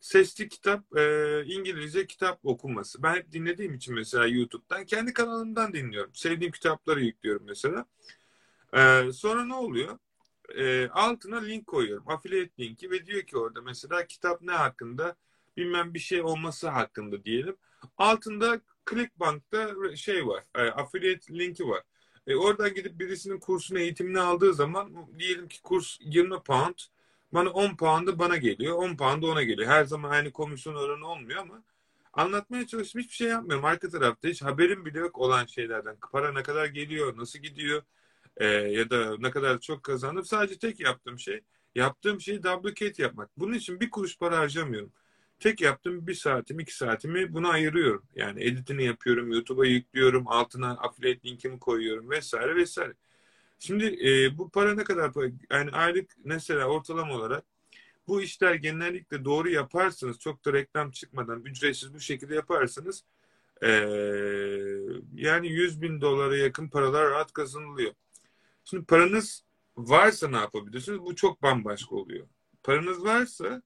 sesli 0.00 0.48
kitap, 0.48 0.96
e, 0.96 1.44
İngilizce 1.46 2.06
kitap 2.06 2.40
okunması. 2.44 3.02
Ben 3.02 3.14
hep 3.14 3.32
dinlediğim 3.32 3.74
için 3.74 3.94
mesela 3.94 4.26
YouTube'dan 4.26 4.84
kendi 4.84 5.12
kanalımdan 5.12 5.72
dinliyorum. 5.72 6.14
Sevdiğim 6.14 6.52
kitapları 6.52 7.00
yüklüyorum 7.00 7.46
mesela. 7.46 7.86
E, 8.72 9.12
sonra 9.12 9.44
ne 9.44 9.54
oluyor? 9.54 9.98
E, 10.56 10.88
altına 10.88 11.40
link 11.40 11.66
koyuyorum. 11.66 12.08
Affiliate 12.08 12.62
linki 12.62 12.90
ve 12.90 13.06
diyor 13.06 13.22
ki 13.22 13.38
orada 13.38 13.62
mesela 13.62 14.06
kitap 14.06 14.42
ne 14.42 14.52
hakkında? 14.52 15.16
Bilmem 15.56 15.94
bir 15.94 15.98
şey 15.98 16.22
olması 16.22 16.68
hakkında 16.68 17.24
diyelim. 17.24 17.56
Altında 17.98 18.60
Clickbank'ta 18.90 19.96
şey 19.96 20.26
var. 20.26 20.44
E, 20.54 20.62
affiliate 20.62 21.38
linki 21.38 21.68
var. 21.68 21.82
E, 22.26 22.34
oradan 22.36 22.74
gidip 22.74 22.98
birisinin 23.00 23.40
kursunu 23.40 23.78
eğitimini 23.78 24.20
aldığı 24.20 24.54
zaman 24.54 24.92
diyelim 25.18 25.48
ki 25.48 25.62
kurs 25.62 25.98
20 26.00 26.42
pound 26.42 26.74
bana 27.32 27.50
10 27.50 27.76
pound'ı 27.76 28.18
bana 28.18 28.36
geliyor. 28.36 28.76
10 28.76 28.96
pound'ı 28.96 29.26
ona 29.26 29.42
geliyor. 29.42 29.68
Her 29.68 29.84
zaman 29.84 30.10
aynı 30.10 30.32
komisyon 30.32 30.74
oranı 30.74 31.06
olmuyor 31.06 31.42
ama 31.42 31.62
anlatmaya 32.12 32.66
çalıştım. 32.66 33.00
Hiçbir 33.00 33.14
şey 33.14 33.28
yapmıyorum. 33.28 33.64
Arka 33.64 33.88
tarafta 33.88 34.28
hiç 34.28 34.42
haberim 34.42 34.84
bile 34.84 34.98
yok 34.98 35.18
olan 35.18 35.46
şeylerden. 35.46 35.96
Para 36.12 36.32
ne 36.32 36.42
kadar 36.42 36.66
geliyor, 36.66 37.16
nasıl 37.18 37.38
gidiyor 37.38 37.82
e, 38.36 38.46
ya 38.46 38.90
da 38.90 39.16
ne 39.18 39.30
kadar 39.30 39.60
çok 39.60 39.82
kazandım. 39.82 40.24
Sadece 40.24 40.58
tek 40.58 40.80
yaptığım 40.80 41.18
şey, 41.18 41.40
yaptığım 41.74 42.20
şey 42.20 42.42
duplicate 42.42 43.02
yapmak. 43.02 43.30
Bunun 43.36 43.54
için 43.54 43.80
bir 43.80 43.90
kuruş 43.90 44.18
para 44.18 44.38
harcamıyorum. 44.38 44.92
Tek 45.40 45.60
yaptığım 45.60 46.06
bir 46.06 46.14
saatim, 46.14 46.60
iki 46.60 46.76
saatimi 46.76 47.34
buna 47.34 47.48
ayırıyorum. 47.48 48.02
Yani 48.14 48.44
editini 48.44 48.84
yapıyorum, 48.84 49.32
YouTube'a 49.32 49.66
yüklüyorum, 49.66 50.28
altına 50.28 50.70
affiliate 50.70 51.28
linkimi 51.28 51.58
koyuyorum 51.58 52.10
vesaire 52.10 52.56
vesaire. 52.56 52.94
Şimdi 53.58 53.98
e, 54.08 54.38
bu 54.38 54.50
para 54.50 54.74
ne 54.74 54.84
kadar 54.84 55.12
para? 55.12 55.26
Yani 55.50 55.70
aylık 55.70 56.10
mesela 56.24 56.66
ortalama 56.66 57.14
olarak 57.14 57.44
bu 58.08 58.22
işler 58.22 58.54
genellikle 58.54 59.24
doğru 59.24 59.50
yaparsanız 59.50 60.18
çok 60.18 60.44
da 60.44 60.52
reklam 60.52 60.90
çıkmadan 60.90 61.40
ücretsiz 61.40 61.94
bu 61.94 62.00
şekilde 62.00 62.34
yaparsanız 62.34 63.04
e, 63.62 63.68
yani 65.14 65.48
100 65.48 65.82
bin 65.82 66.00
dolara 66.00 66.36
yakın 66.36 66.68
paralar 66.68 67.10
rahat 67.10 67.32
kazanılıyor. 67.32 67.92
Şimdi 68.64 68.84
paranız 68.84 69.44
varsa 69.76 70.28
ne 70.28 70.36
yapabilirsiniz? 70.36 71.00
Bu 71.00 71.16
çok 71.16 71.42
bambaşka 71.42 71.96
oluyor. 71.96 72.26
Paranız 72.62 73.04
varsa 73.04 73.62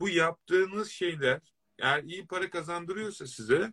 bu 0.00 0.08
yaptığınız 0.08 0.90
şeyler 0.90 1.40
eğer 1.78 2.02
iyi 2.02 2.26
para 2.26 2.50
kazandırıyorsa 2.50 3.26
size 3.26 3.72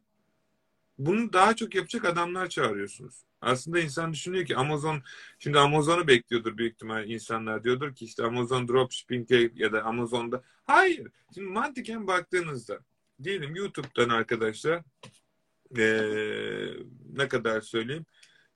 bunu 0.98 1.34
daha 1.34 1.56
çok 1.56 1.76
yapacak 1.76 2.06
adamlar 2.06 2.50
çağırıyorsunuz. 2.50 3.24
Aslında 3.42 3.80
insan 3.80 4.14
düşünüyor 4.14 4.46
ki 4.46 4.56
Amazon, 4.56 5.02
şimdi 5.40 5.60
Amazon'u 5.60 6.08
bekliyordur 6.08 6.58
büyük 6.58 6.74
ihtimal 6.74 7.10
insanlar. 7.10 7.64
Diyordur 7.64 7.96
ki 7.96 8.06
işte 8.06 8.24
Amazon 8.24 8.68
dropshipping'e 8.68 9.52
ya 9.56 9.74
da 9.74 9.84
Amazon'da. 9.84 10.44
Hayır. 10.64 11.08
Şimdi 11.34 11.48
mantıken 11.48 12.08
baktığınızda 12.08 12.80
diyelim 13.24 13.56
YouTube'dan 13.56 14.10
arkadaşlar 14.10 14.84
ee, 15.78 16.74
ne 17.14 17.28
kadar 17.28 17.62
söyleyeyim. 17.62 18.06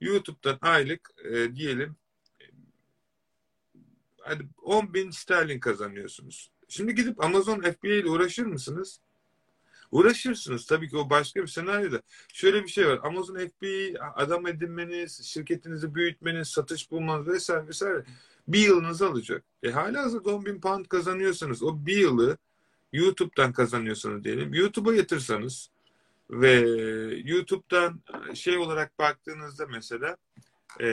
YouTube'dan 0.02 0.58
aylık 0.62 1.12
e, 1.26 1.56
diyelim 1.56 1.96
hadi 4.22 4.48
10 4.62 4.94
bin 4.94 5.12
sterlin 5.12 5.60
kazanıyorsunuz. 5.60 6.52
Şimdi 6.68 6.96
gidip 6.96 7.24
Amazon 7.24 7.62
FBA 7.62 7.88
ile 7.88 8.10
uğraşır 8.10 8.46
mısınız? 8.46 9.00
Uğraşırsınız. 9.92 10.66
Tabii 10.66 10.90
ki 10.90 10.98
o 10.98 11.10
başka 11.10 11.42
bir 11.42 11.48
senaryoda. 11.48 12.02
Şöyle 12.34 12.64
bir 12.64 12.68
şey 12.68 12.88
var. 12.88 13.00
Amazon 13.04 13.36
FBA 13.36 14.14
adam 14.16 14.48
edinmeniz, 14.48 15.24
şirketinizi 15.24 15.96
büyütmeniz, 15.96 16.48
satış 16.48 16.92
bulmanız 16.92 17.28
vesaire 17.28 17.68
vesaire 17.68 18.04
bir 18.48 18.60
yılınızı 18.60 19.08
alacak. 19.08 19.44
E 19.64 19.70
hala 19.70 20.04
hazırda 20.04 20.36
10 20.36 20.46
bin 20.46 20.62
pound 20.62 20.86
kazanıyorsanız 20.86 21.64
o 21.64 21.86
bir 21.86 21.98
yılı 21.98 22.38
YouTube'dan 22.94 23.54
kazanıyorsanız 23.54 24.24
diyelim. 24.24 24.54
YouTube'a 24.54 24.94
yatırsanız 24.94 25.70
ve 26.30 26.52
YouTube'dan 27.26 28.02
şey 28.34 28.58
olarak 28.58 29.00
baktığınızda 29.00 29.68
mesela 29.68 30.18
e, 30.82 30.88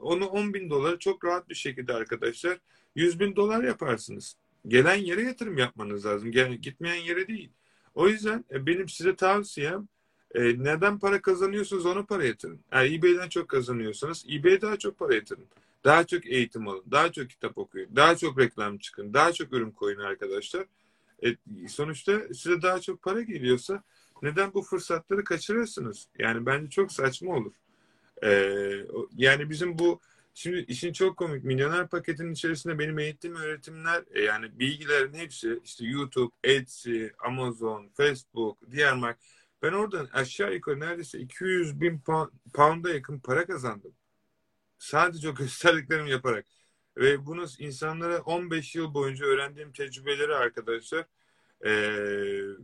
onu 0.00 0.26
10 0.26 0.54
bin 0.54 0.70
doları 0.70 0.98
çok 0.98 1.24
rahat 1.24 1.48
bir 1.48 1.54
şekilde 1.54 1.94
arkadaşlar 1.94 2.58
100 2.94 3.20
bin 3.20 3.36
dolar 3.36 3.64
yaparsınız. 3.64 4.36
Gelen 4.68 4.94
yere 4.96 5.22
yatırım 5.22 5.58
yapmanız 5.58 6.06
lazım. 6.06 6.32
Gel, 6.32 6.52
gitmeyen 6.54 7.02
yere 7.04 7.28
değil. 7.28 7.50
O 7.94 8.08
yüzden 8.08 8.44
e, 8.50 8.66
benim 8.66 8.88
size 8.88 9.16
tavsiyem 9.16 9.88
e, 10.34 10.42
neden 10.42 10.98
para 10.98 11.22
kazanıyorsunuz 11.22 11.86
onu 11.86 12.06
para 12.06 12.24
yatırın. 12.24 12.60
Eğer 12.72 12.92
eBay'den 12.92 13.28
çok 13.28 13.48
kazanıyorsanız 13.48 14.24
eBay'e 14.32 14.60
daha 14.60 14.78
çok 14.78 14.98
para 14.98 15.14
yatırın. 15.14 15.44
Daha 15.84 16.06
çok 16.06 16.26
eğitim 16.26 16.68
alın. 16.68 16.84
Daha 16.90 17.12
çok 17.12 17.30
kitap 17.30 17.58
okuyun. 17.58 17.96
Daha 17.96 18.16
çok 18.16 18.38
reklam 18.38 18.78
çıkın. 18.78 19.14
Daha 19.14 19.32
çok 19.32 19.52
ürün 19.52 19.70
koyun 19.70 20.00
arkadaşlar. 20.00 20.66
E, 21.24 21.36
sonuçta 21.68 22.20
size 22.34 22.62
daha 22.62 22.80
çok 22.80 23.02
para 23.02 23.20
geliyorsa 23.20 23.82
neden 24.22 24.54
bu 24.54 24.62
fırsatları 24.62 25.24
kaçırırsınız? 25.24 26.06
Yani 26.18 26.46
bence 26.46 26.70
çok 26.70 26.92
saçma 26.92 27.36
olur. 27.36 27.52
E, 28.24 28.30
yani 29.16 29.50
bizim 29.50 29.78
bu 29.78 30.00
Şimdi 30.34 30.58
işin 30.68 30.92
çok 30.92 31.16
komik. 31.16 31.44
Milyoner 31.44 31.88
paketin 31.88 32.32
içerisinde 32.32 32.78
benim 32.78 32.98
eğittiğim 32.98 33.36
öğretimler 33.36 34.04
e, 34.10 34.22
yani 34.22 34.58
bilgilerin 34.58 35.14
hepsi 35.14 35.60
işte 35.64 35.86
YouTube, 35.86 36.34
Etsy, 36.44 37.06
Amazon, 37.18 37.88
Facebook, 37.96 38.58
diğer 38.70 38.94
mark. 38.94 39.18
Ben 39.62 39.72
oradan 39.72 40.08
aşağı 40.12 40.54
yukarı 40.54 40.80
neredeyse 40.80 41.18
200 41.18 41.80
bin 41.80 42.02
pound'a 42.54 42.90
yakın 42.90 43.18
para 43.20 43.46
kazandım. 43.46 43.94
Sadece 44.78 45.28
o 45.30 45.34
gösterdiklerimi 45.34 46.10
yaparak. 46.10 46.46
Ve 46.96 47.26
bunu 47.26 47.46
insanlara 47.58 48.20
15 48.22 48.74
yıl 48.74 48.94
boyunca 48.94 49.26
öğrendiğim 49.26 49.72
tecrübeleri 49.72 50.34
arkadaşlar 50.34 51.06
e, 51.66 51.70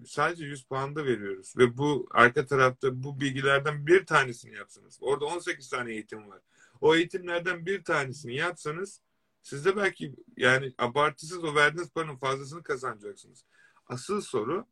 sadece 0.07 0.45
100 0.45 0.65
pound'a 0.65 1.05
veriyoruz. 1.05 1.55
Ve 1.59 1.79
bu 1.79 2.07
arka 2.11 2.47
tarafta 2.47 3.03
bu 3.03 3.21
bilgilerden 3.21 3.87
bir 3.87 4.07
tanesini 4.07 4.55
yapsanız. 4.55 4.99
Orada 5.01 5.25
18 5.27 5.69
tane 5.71 5.93
eğitim 5.93 6.29
var 6.31 6.41
o 6.81 6.97
eğitimlerden 6.97 7.67
bir 7.67 7.85
tanesini 7.85 8.35
yapsanız 8.35 9.01
siz 9.43 9.65
de 9.65 9.77
belki 9.77 10.15
yani 10.37 10.75
abartısız 10.79 11.45
o 11.45 11.55
verdiğiniz 11.55 11.91
paranın 11.91 12.17
fazlasını 12.17 12.63
kazanacaksınız. 12.63 13.45
Asıl 13.87 14.21
soru 14.21 14.67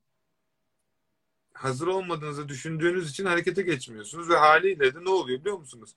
hazır 1.53 1.87
olmadığınızı 1.87 2.49
düşündüğünüz 2.49 3.11
için 3.11 3.25
harekete 3.25 3.63
geçmiyorsunuz 3.63 4.31
ve 4.31 4.37
haliyle 4.37 4.95
de 4.95 5.05
ne 5.05 5.11
oluyor 5.11 5.41
biliyor 5.41 5.59
musunuz? 5.59 5.97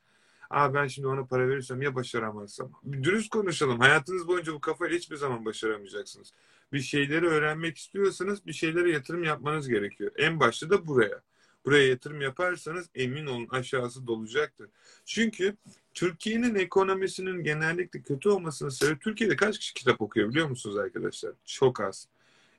Aa 0.50 0.74
ben 0.74 0.88
şimdi 0.88 1.08
ona 1.08 1.26
para 1.26 1.50
verirsem 1.50 1.82
ya 1.82 1.96
başaramazsam. 1.96 2.72
Dürüst 3.04 3.30
konuşalım. 3.30 3.80
Hayatınız 3.80 4.28
boyunca 4.28 4.54
bu 4.54 4.62
kafayla 4.62 4.98
hiçbir 4.98 5.16
zaman 5.16 5.46
başaramayacaksınız. 5.46 6.34
Bir 6.74 6.80
şeyleri 6.80 7.28
öğrenmek 7.28 7.78
istiyorsanız 7.78 8.46
bir 8.46 8.54
şeylere 8.54 8.92
yatırım 8.92 9.24
yapmanız 9.24 9.68
gerekiyor. 9.68 10.12
En 10.16 10.40
başta 10.40 10.70
da 10.70 10.88
buraya. 10.88 11.22
Buraya 11.68 11.88
yatırım 11.88 12.22
yaparsanız 12.22 12.90
emin 12.96 13.26
olun 13.26 13.48
aşağısı 13.48 14.08
dolacaktır. 14.08 14.70
Çünkü 15.06 15.58
Türkiye'nin 15.94 16.56
ekonomisinin 16.56 17.44
genellikle 17.44 18.02
kötü 18.02 18.30
olmasının 18.30 18.70
sebebi 18.70 19.00
Türkiye'de 19.00 19.36
kaç 19.36 19.60
kişi 19.60 19.74
kitap 19.74 20.02
okuyor 20.02 20.30
biliyor 20.30 20.50
musunuz 20.50 20.78
arkadaşlar? 20.78 21.34
Çok 21.46 21.82
az. 21.82 22.08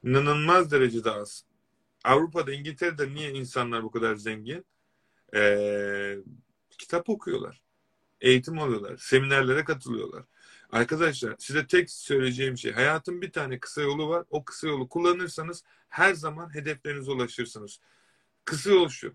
İnanılmaz 0.04 0.72
derecede 0.72 1.10
az. 1.10 1.44
Avrupa'da, 2.04 2.52
İngiltere'de 2.52 3.14
niye 3.14 3.30
insanlar 3.30 3.82
bu 3.82 3.90
kadar 3.90 4.16
zengin? 4.16 4.64
Ee, 5.34 6.16
kitap 6.78 7.08
okuyorlar. 7.08 7.62
Eğitim 8.20 8.58
alıyorlar. 8.58 8.96
Seminerlere 8.96 9.64
katılıyorlar. 9.64 10.24
Arkadaşlar 10.70 11.34
size 11.38 11.66
tek 11.66 11.90
söyleyeceğim 11.90 12.58
şey 12.58 12.72
hayatın 12.72 13.22
bir 13.22 13.32
tane 13.32 13.58
kısa 13.58 13.82
yolu 13.82 14.08
var. 14.08 14.24
O 14.30 14.44
kısa 14.44 14.68
yolu 14.68 14.88
kullanırsanız 14.88 15.64
her 15.88 16.14
zaman 16.14 16.54
hedeflerinize 16.54 17.10
ulaşırsınız. 17.10 17.80
Kısa 18.48 18.70
yol 18.70 18.88
şu 18.88 19.14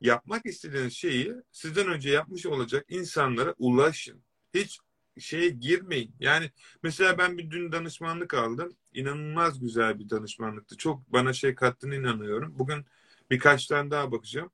yapmak 0.00 0.46
istediğiniz 0.46 0.92
şeyi 0.92 1.32
sizden 1.52 1.88
önce 1.88 2.10
yapmış 2.10 2.46
olacak 2.46 2.84
insanlara 2.88 3.54
ulaşın. 3.58 4.22
Hiç 4.54 4.78
şeye 5.18 5.48
girmeyin. 5.48 6.14
Yani 6.20 6.50
mesela 6.82 7.18
ben 7.18 7.38
bir 7.38 7.50
dün 7.50 7.72
danışmanlık 7.72 8.34
aldım. 8.34 8.76
İnanılmaz 8.92 9.60
güzel 9.60 9.98
bir 9.98 10.10
danışmanlıktı. 10.10 10.76
Çok 10.76 11.12
bana 11.12 11.32
şey 11.32 11.54
kattığını 11.54 11.94
inanıyorum. 11.94 12.58
Bugün 12.58 12.84
birkaç 13.30 13.66
tane 13.66 13.90
daha 13.90 14.12
bakacağım. 14.12 14.50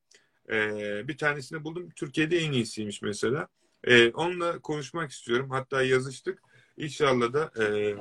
Ee, 0.50 1.08
bir 1.08 1.18
tanesini 1.18 1.64
buldum. 1.64 1.90
Türkiye'de 1.96 2.38
en 2.38 2.52
iyisiymiş 2.52 3.02
mesela. 3.02 3.48
Ee, 3.84 4.10
onunla 4.10 4.58
konuşmak 4.58 5.10
istiyorum. 5.10 5.50
Hatta 5.50 5.82
yazıştık. 5.82 6.42
İnşallah 6.76 7.32
da 7.32 7.52
e, 7.64 7.94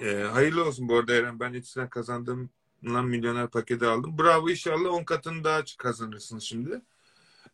e, 0.00 0.22
hayırlı 0.22 0.64
olsun 0.64 0.88
bu 0.88 0.96
arada 0.96 1.14
Eren. 1.14 1.40
Ben 1.40 1.52
içinden 1.52 1.88
kazandığım 1.88 2.50
lan 2.84 3.06
milyoner 3.06 3.50
paketi 3.50 3.86
aldım. 3.86 4.18
Bravo 4.18 4.50
inşallah 4.50 4.90
10 4.90 5.04
katını 5.04 5.44
daha 5.44 5.62
kazanırsınız 5.78 6.42
şimdi. 6.42 6.80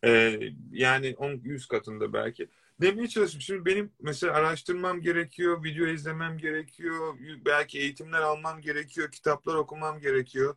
Ee, 0.05 0.41
yani 0.73 1.15
10 1.19 1.31
100 1.45 1.67
katında 1.67 2.13
belki. 2.13 2.49
Demeye 2.81 3.09
çalışıyorum. 3.09 3.41
Şimdi 3.41 3.65
benim 3.67 3.93
mesela 4.01 4.33
araştırmam 4.35 5.01
gerekiyor, 5.01 5.65
video 5.65 5.87
izlemem 5.87 6.39
gerekiyor, 6.39 7.15
belki 7.45 7.79
eğitimler 7.79 8.21
almam 8.21 8.61
gerekiyor, 8.61 9.11
kitaplar 9.11 9.55
okumam 9.55 10.01
gerekiyor. 10.01 10.57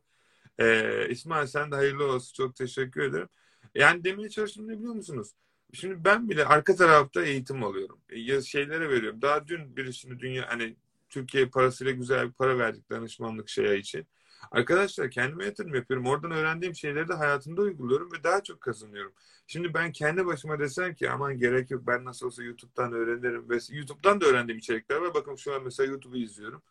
Ee, 0.59 1.07
İsmail 1.09 1.47
sen 1.47 1.71
de 1.71 1.75
hayırlı 1.75 2.11
olsun. 2.11 2.33
Çok 2.33 2.55
teşekkür 2.55 3.01
ederim. 3.01 3.29
Yani 3.75 4.03
demeye 4.03 4.29
çalıştım 4.29 4.67
ne 4.67 4.77
biliyor 4.77 4.93
musunuz? 4.93 5.31
Şimdi 5.73 6.03
ben 6.05 6.29
bile 6.29 6.45
arka 6.45 6.75
tarafta 6.75 7.23
eğitim 7.23 7.63
alıyorum. 7.63 7.99
E, 8.09 8.41
şeylere 8.41 8.89
veriyorum. 8.89 9.21
Daha 9.21 9.47
dün 9.47 9.77
birisini 9.77 10.19
dünya 10.19 10.49
hani 10.49 10.75
Türkiye 11.09 11.45
parasıyla 11.45 11.93
güzel 11.93 12.27
bir 12.27 12.33
para 12.33 12.57
verdik 12.57 12.89
danışmanlık 12.89 13.49
şeye 13.49 13.79
için. 13.79 14.07
Arkadaşlar 14.51 15.11
kendime 15.11 15.45
yatırım 15.45 15.75
yapıyorum. 15.75 16.05
Oradan 16.05 16.31
öğrendiğim 16.31 16.75
şeyleri 16.75 17.07
de 17.07 17.13
hayatımda 17.13 17.61
uyguluyorum 17.61 18.11
ve 18.11 18.23
daha 18.23 18.43
çok 18.43 18.61
kazanıyorum. 18.61 19.13
Şimdi 19.47 19.73
ben 19.73 19.91
kendi 19.91 20.25
başıma 20.25 20.59
desem 20.59 20.95
ki 20.95 21.09
aman 21.11 21.37
gerek 21.37 21.71
yok 21.71 21.87
ben 21.87 22.05
nasıl 22.05 22.25
olsa 22.25 22.43
YouTube'dan 22.43 22.93
öğrenirim 22.93 23.49
ve 23.49 23.59
YouTube'dan 23.69 24.21
da 24.21 24.25
öğrendiğim 24.25 24.59
içerikler 24.59 24.95
var. 24.97 25.13
Bakın 25.13 25.35
şu 25.35 25.55
an 25.55 25.63
mesela 25.63 25.91
YouTube'u 25.91 26.17
izliyorum. 26.17 26.61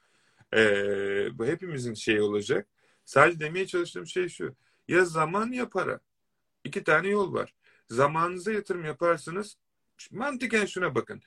Ee, 0.54 1.38
bu 1.38 1.46
hepimizin 1.46 1.94
şeyi 1.94 2.20
olacak. 2.22 2.68
Sadece 3.04 3.40
demeye 3.40 3.66
çalıştığım 3.66 4.06
şey 4.06 4.28
şu. 4.28 4.54
Ya 4.88 5.04
zaman 5.04 5.52
ya 5.52 5.68
para. 5.68 6.00
İki 6.64 6.84
tane 6.84 7.08
yol 7.08 7.34
var. 7.34 7.54
Zamanınıza 7.88 8.52
yatırım 8.52 8.84
yaparsınız. 8.84 9.56
Mantıken 10.10 10.66
şuna 10.66 10.94
bakın. 10.94 11.22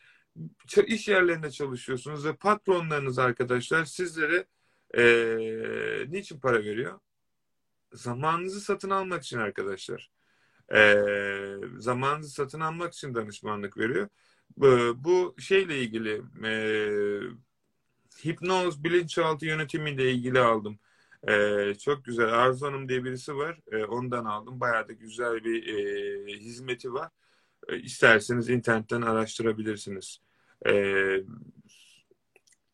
İş 0.88 1.08
yerlerinde 1.08 1.52
çalışıyorsunuz 1.52 2.26
ve 2.26 2.36
patronlarınız 2.36 3.20
arkadaşlar 3.20 3.86
sizlere 3.86 4.46
ee, 4.98 6.06
niçin 6.10 6.40
para 6.40 6.64
veriyor? 6.64 7.00
Zamanınızı 7.94 8.62
satın 8.62 8.90
almak 8.90 9.24
için 9.24 9.38
arkadaşlar. 9.38 10.12
Ee, 10.76 11.56
zamanınızı 11.78 12.32
satın 12.32 12.60
almak 12.60 12.94
için 12.94 13.16
danışmanlık 13.16 13.78
veriyor. 13.78 14.10
Bu, 14.58 14.96
bu 15.04 15.36
şeyle 15.40 15.80
ilgili 15.80 16.22
e, 16.46 16.54
hipnoz 18.26 18.84
bilinçaltı 18.84 19.46
yönetimiyle 19.46 20.12
ilgili 20.12 20.40
aldım. 20.40 20.80
Ee, 21.30 21.74
çok 21.80 22.06
güzel. 22.06 22.34
Arzu 22.34 22.68
Hanım 22.68 22.90
diye 22.90 23.04
birisi 23.04 23.36
var. 23.36 23.60
Ee, 23.72 23.86
ondan 23.86 24.26
aldım. 24.26 24.60
Bayağı 24.60 24.88
da 24.88 24.94
güzel 24.94 25.44
bir 25.44 25.68
e, 25.68 26.34
hizmeti 26.40 26.94
var. 26.94 27.10
E, 27.70 27.80
isterseniz 27.80 28.50
internetten 28.50 29.02
araştırabilirsiniz. 29.02 30.20
E, 30.68 30.72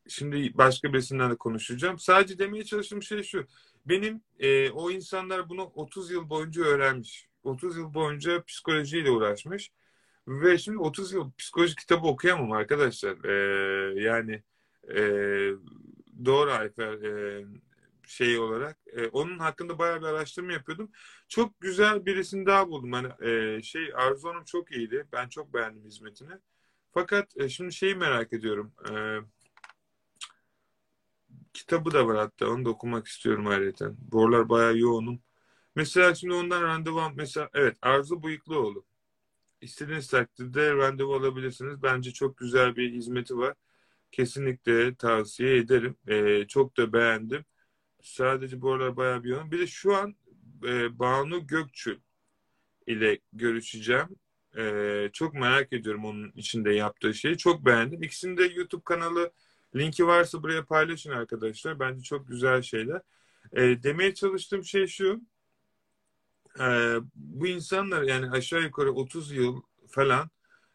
şimdi 0.08 0.58
başka 0.58 0.92
birisinden 0.92 1.30
de 1.30 1.36
konuşacağım. 1.36 1.98
Sadece 1.98 2.38
demeye 2.38 2.64
çalıştığım 2.64 3.02
şey 3.02 3.22
şu. 3.22 3.46
Benim 3.86 4.22
e, 4.38 4.70
o 4.70 4.90
insanlar 4.90 5.48
bunu 5.48 5.72
30 5.74 6.10
yıl 6.10 6.30
boyunca 6.30 6.62
öğrenmiş. 6.62 7.28
30 7.44 7.76
yıl 7.76 7.94
boyunca 7.94 8.44
psikolojiyle 8.44 9.10
uğraşmış. 9.10 9.70
Ve 10.28 10.58
şimdi 10.58 10.78
30 10.78 11.12
yıl 11.12 11.32
psikoloji 11.38 11.76
kitabı 11.76 12.06
okuyamam 12.06 12.52
arkadaşlar. 12.52 13.24
E, 13.24 14.02
yani 14.02 14.42
e, 14.96 15.00
doğru 16.24 16.50
Ayfer 16.50 16.92
e, 16.92 17.44
şey 18.06 18.38
olarak. 18.38 18.78
E, 18.86 19.06
onun 19.06 19.38
hakkında 19.38 19.78
bayağı 19.78 20.00
bir 20.00 20.06
araştırma 20.06 20.52
yapıyordum. 20.52 20.90
Çok 21.28 21.60
güzel 21.60 22.06
birisini 22.06 22.46
daha 22.46 22.68
buldum. 22.68 22.92
Hani 22.92 23.28
e, 23.30 23.62
şey 23.62 23.92
Arzu 23.94 24.28
Hanım 24.28 24.44
çok 24.44 24.72
iyiydi. 24.72 25.06
Ben 25.12 25.28
çok 25.28 25.54
beğendim 25.54 25.84
hizmetini. 25.84 26.32
Fakat 26.94 27.36
e, 27.36 27.48
şimdi 27.48 27.72
şeyi 27.72 27.94
merak 27.94 28.32
ediyorum. 28.32 28.72
E, 28.90 28.92
kitabı 31.54 31.92
da 31.92 32.06
var 32.08 32.16
hatta. 32.18 32.48
Onu 32.50 32.64
da 32.64 32.70
okumak 32.70 33.06
istiyorum 33.06 33.46
ayrıca. 33.46 33.92
Bu 33.98 34.24
aralar 34.24 34.48
bayağı 34.48 34.78
yoğunum. 34.78 35.22
Mesela 35.76 36.14
şimdi 36.14 36.34
ondan 36.34 36.62
randevu 36.62 37.02
mesela 37.16 37.50
evet 37.54 37.76
Arzu 37.82 38.22
Bıyıklıoğlu. 38.22 38.86
İstediğiniz 39.60 40.08
takdirde 40.08 40.74
randevu 40.74 41.14
alabilirsiniz. 41.14 41.82
Bence 41.82 42.12
çok 42.12 42.38
güzel 42.38 42.76
bir 42.76 42.92
hizmeti 42.92 43.38
var. 43.38 43.54
Kesinlikle 44.12 44.94
tavsiye 44.96 45.56
ederim. 45.56 45.96
Ee, 46.08 46.46
çok 46.48 46.76
da 46.76 46.92
beğendim. 46.92 47.44
Sadece 48.02 48.60
bu 48.60 48.72
aralar 48.72 48.96
bayağı 48.96 49.24
bir 49.24 49.28
yoğun. 49.30 49.50
Bir 49.52 49.58
de 49.60 49.66
şu 49.66 49.96
an 49.96 50.16
e, 50.64 50.98
Banu 50.98 51.46
Gökçül 51.46 52.00
ile 52.86 53.20
görüşeceğim. 53.32 54.08
E, 54.58 55.10
çok 55.12 55.34
merak 55.34 55.72
ediyorum 55.72 56.04
onun 56.04 56.32
içinde 56.36 56.72
yaptığı 56.74 57.14
şeyi. 57.14 57.38
Çok 57.38 57.66
beğendim. 57.66 58.02
İkisinin 58.02 58.36
de 58.36 58.44
YouTube 58.44 58.82
kanalı 58.84 59.32
linki 59.76 60.06
varsa 60.06 60.42
buraya 60.42 60.64
paylaşın 60.64 61.10
arkadaşlar. 61.10 61.80
Bence 61.80 62.02
çok 62.02 62.28
güzel 62.28 62.62
şeyler. 62.62 63.00
E, 63.52 63.82
demeye 63.82 64.14
çalıştığım 64.14 64.64
şey 64.64 64.86
şu. 64.86 65.20
E, 66.60 66.96
bu 67.14 67.46
insanlar 67.46 68.02
yani 68.02 68.30
aşağı 68.30 68.62
yukarı 68.62 68.92
30 68.92 69.32
yıl 69.32 69.62
falan 69.88 70.30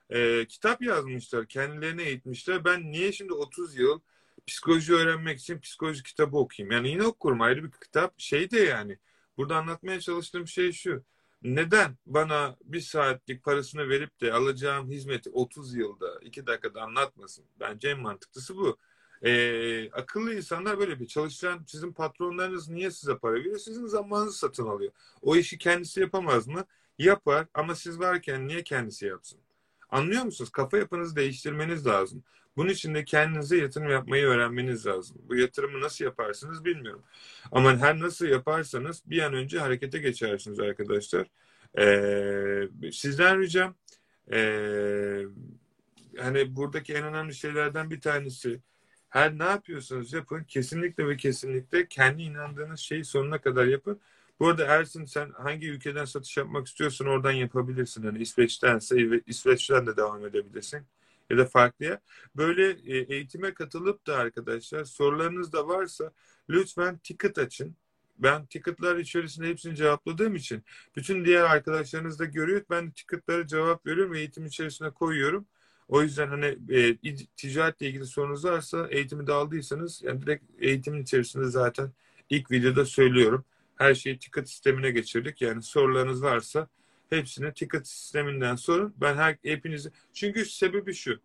e, 0.09 0.45
kitap 0.45 0.81
yazmışlar. 0.81 1.45
Kendilerine 1.47 2.03
eğitmişler. 2.03 2.65
Ben 2.65 2.91
niye 2.91 3.11
şimdi 3.11 3.33
30 3.33 3.77
yıl 3.77 3.99
psikoloji 4.47 4.93
öğrenmek 4.93 5.39
için 5.39 5.59
psikoloji 5.59 6.03
kitabı 6.03 6.37
okuyayım. 6.37 6.71
Yani 6.71 6.89
yine 6.89 7.03
okurum 7.03 7.41
ayrı 7.41 7.63
bir 7.63 7.71
kitap. 7.71 8.19
Şey 8.19 8.51
de 8.51 8.59
yani 8.59 8.97
burada 9.37 9.57
anlatmaya 9.57 9.99
çalıştığım 9.99 10.47
şey 10.47 10.71
şu. 10.71 11.03
Neden 11.43 11.97
bana 12.05 12.55
bir 12.63 12.81
saatlik 12.81 13.43
parasını 13.43 13.89
verip 13.89 14.21
de 14.21 14.33
alacağım 14.33 14.89
hizmeti 14.89 15.29
30 15.29 15.75
yılda 15.75 16.19
2 16.21 16.47
dakikada 16.47 16.81
anlatmasın? 16.81 17.45
Bence 17.59 17.89
en 17.89 17.99
mantıklısı 17.99 18.55
bu. 18.55 18.77
Ee, 19.23 19.91
akıllı 19.91 20.35
insanlar 20.35 20.79
böyle 20.79 20.99
bir 20.99 21.07
çalışan 21.07 21.63
sizin 21.67 21.93
patronlarınız 21.93 22.69
niye 22.69 22.91
size 22.91 23.17
para 23.17 23.33
veriyor? 23.33 23.57
Sizin 23.57 23.85
zamanınızı 23.87 24.37
satın 24.37 24.67
alıyor. 24.67 24.91
O 25.21 25.35
işi 25.35 25.57
kendisi 25.57 25.99
yapamaz 25.99 26.47
mı? 26.47 26.65
Yapar 26.97 27.47
ama 27.53 27.75
siz 27.75 27.99
varken 27.99 28.47
niye 28.47 28.63
kendisi 28.63 29.05
yapsın? 29.05 29.39
Anlıyor 29.89 30.23
musunuz? 30.23 30.49
Kafa 30.49 30.77
yapınızı 30.77 31.15
değiştirmeniz 31.15 31.87
lazım. 31.87 32.23
Bunun 32.57 32.69
için 32.69 32.95
de 32.95 33.05
kendinize 33.05 33.57
yatırım 33.57 33.89
yapmayı 33.89 34.25
öğrenmeniz 34.25 34.85
lazım. 34.85 35.17
Bu 35.29 35.35
yatırımı 35.35 35.81
nasıl 35.81 36.05
yaparsınız 36.05 36.65
bilmiyorum. 36.65 37.03
Ama 37.51 37.77
her 37.77 37.99
nasıl 37.99 38.25
yaparsanız 38.25 39.03
bir 39.05 39.21
an 39.21 39.33
önce 39.33 39.59
harekete 39.59 39.99
geçersiniz 39.99 40.59
arkadaşlar. 40.59 41.27
Ee, 41.77 42.91
sizden 42.91 43.39
ricam 43.39 43.75
ee, 44.31 45.25
hani 46.17 46.55
buradaki 46.55 46.93
en 46.93 47.03
önemli 47.03 47.35
şeylerden 47.35 47.91
bir 47.91 48.01
tanesi 48.01 48.59
her 49.09 49.39
ne 49.39 49.43
yapıyorsanız 49.43 50.13
yapın 50.13 50.43
kesinlikle 50.43 51.07
ve 51.07 51.17
kesinlikle 51.17 51.87
kendi 51.87 52.21
inandığınız 52.23 52.79
şeyi 52.79 53.05
sonuna 53.05 53.41
kadar 53.41 53.65
yapın. 53.65 53.99
Bu 54.39 54.47
arada 54.47 54.65
Ersin 54.65 55.05
sen 55.05 55.29
hangi 55.29 55.69
ülkeden 55.69 56.05
satış 56.05 56.37
yapmak 56.37 56.67
istiyorsan 56.67 57.07
oradan 57.07 57.31
yapabilirsin. 57.31 58.03
Hani 58.03 58.19
İsveç'tense 58.19 59.21
İsveç'ten 59.27 59.87
de 59.87 59.97
devam 59.97 60.25
edebilirsin 60.25 60.81
ya 61.29 61.37
da 61.37 61.45
farklıya. 61.45 61.99
Böyle 62.35 62.69
e, 62.69 62.97
eğitime 62.97 63.53
katılıp 63.53 64.07
da 64.07 64.17
arkadaşlar 64.17 64.83
sorularınız 64.83 65.53
da 65.53 65.67
varsa 65.67 66.11
lütfen 66.49 66.97
ticket 66.97 67.37
açın. 67.37 67.75
Ben 68.17 68.45
ticketlar 68.45 68.97
içerisinde 68.97 69.47
hepsini 69.47 69.75
cevapladığım 69.75 70.35
için 70.35 70.63
bütün 70.95 71.25
diğer 71.25 71.41
arkadaşlarınız 71.43 72.19
da 72.19 72.25
görüyor. 72.25 72.61
Ben 72.69 72.91
ticketlara 72.91 73.47
cevap 73.47 73.85
veriyorum 73.85 74.13
ve 74.13 74.19
eğitim 74.19 74.45
içerisine 74.45 74.89
koyuyorum. 74.89 75.45
O 75.89 76.01
yüzden 76.01 76.27
hani 76.27 76.57
e, 76.69 76.97
ticaretle 77.35 77.87
ilgili 77.87 78.05
sorunuz 78.05 78.45
varsa 78.45 78.87
eğitimi 78.91 79.27
de 79.27 79.33
aldıysanız 79.33 80.01
yani 80.03 80.21
direkt 80.21 80.43
eğitimin 80.59 81.03
içerisinde 81.03 81.45
zaten 81.45 81.91
ilk 82.29 82.51
videoda 82.51 82.85
söylüyorum. 82.85 83.45
Her 83.75 83.95
şeyi 83.95 84.19
ticket 84.19 84.49
sistemine 84.49 84.91
geçirdik. 84.91 85.41
Yani 85.41 85.61
sorularınız 85.63 86.23
varsa 86.23 86.67
hepsini 87.09 87.53
ticket 87.53 87.87
sisteminden 87.87 88.55
sorun. 88.55 88.93
Ben 89.01 89.15
her 89.15 89.37
hepinizi 89.43 89.91
çünkü 90.13 90.45
sebebi 90.45 90.93
şu. 90.93 91.19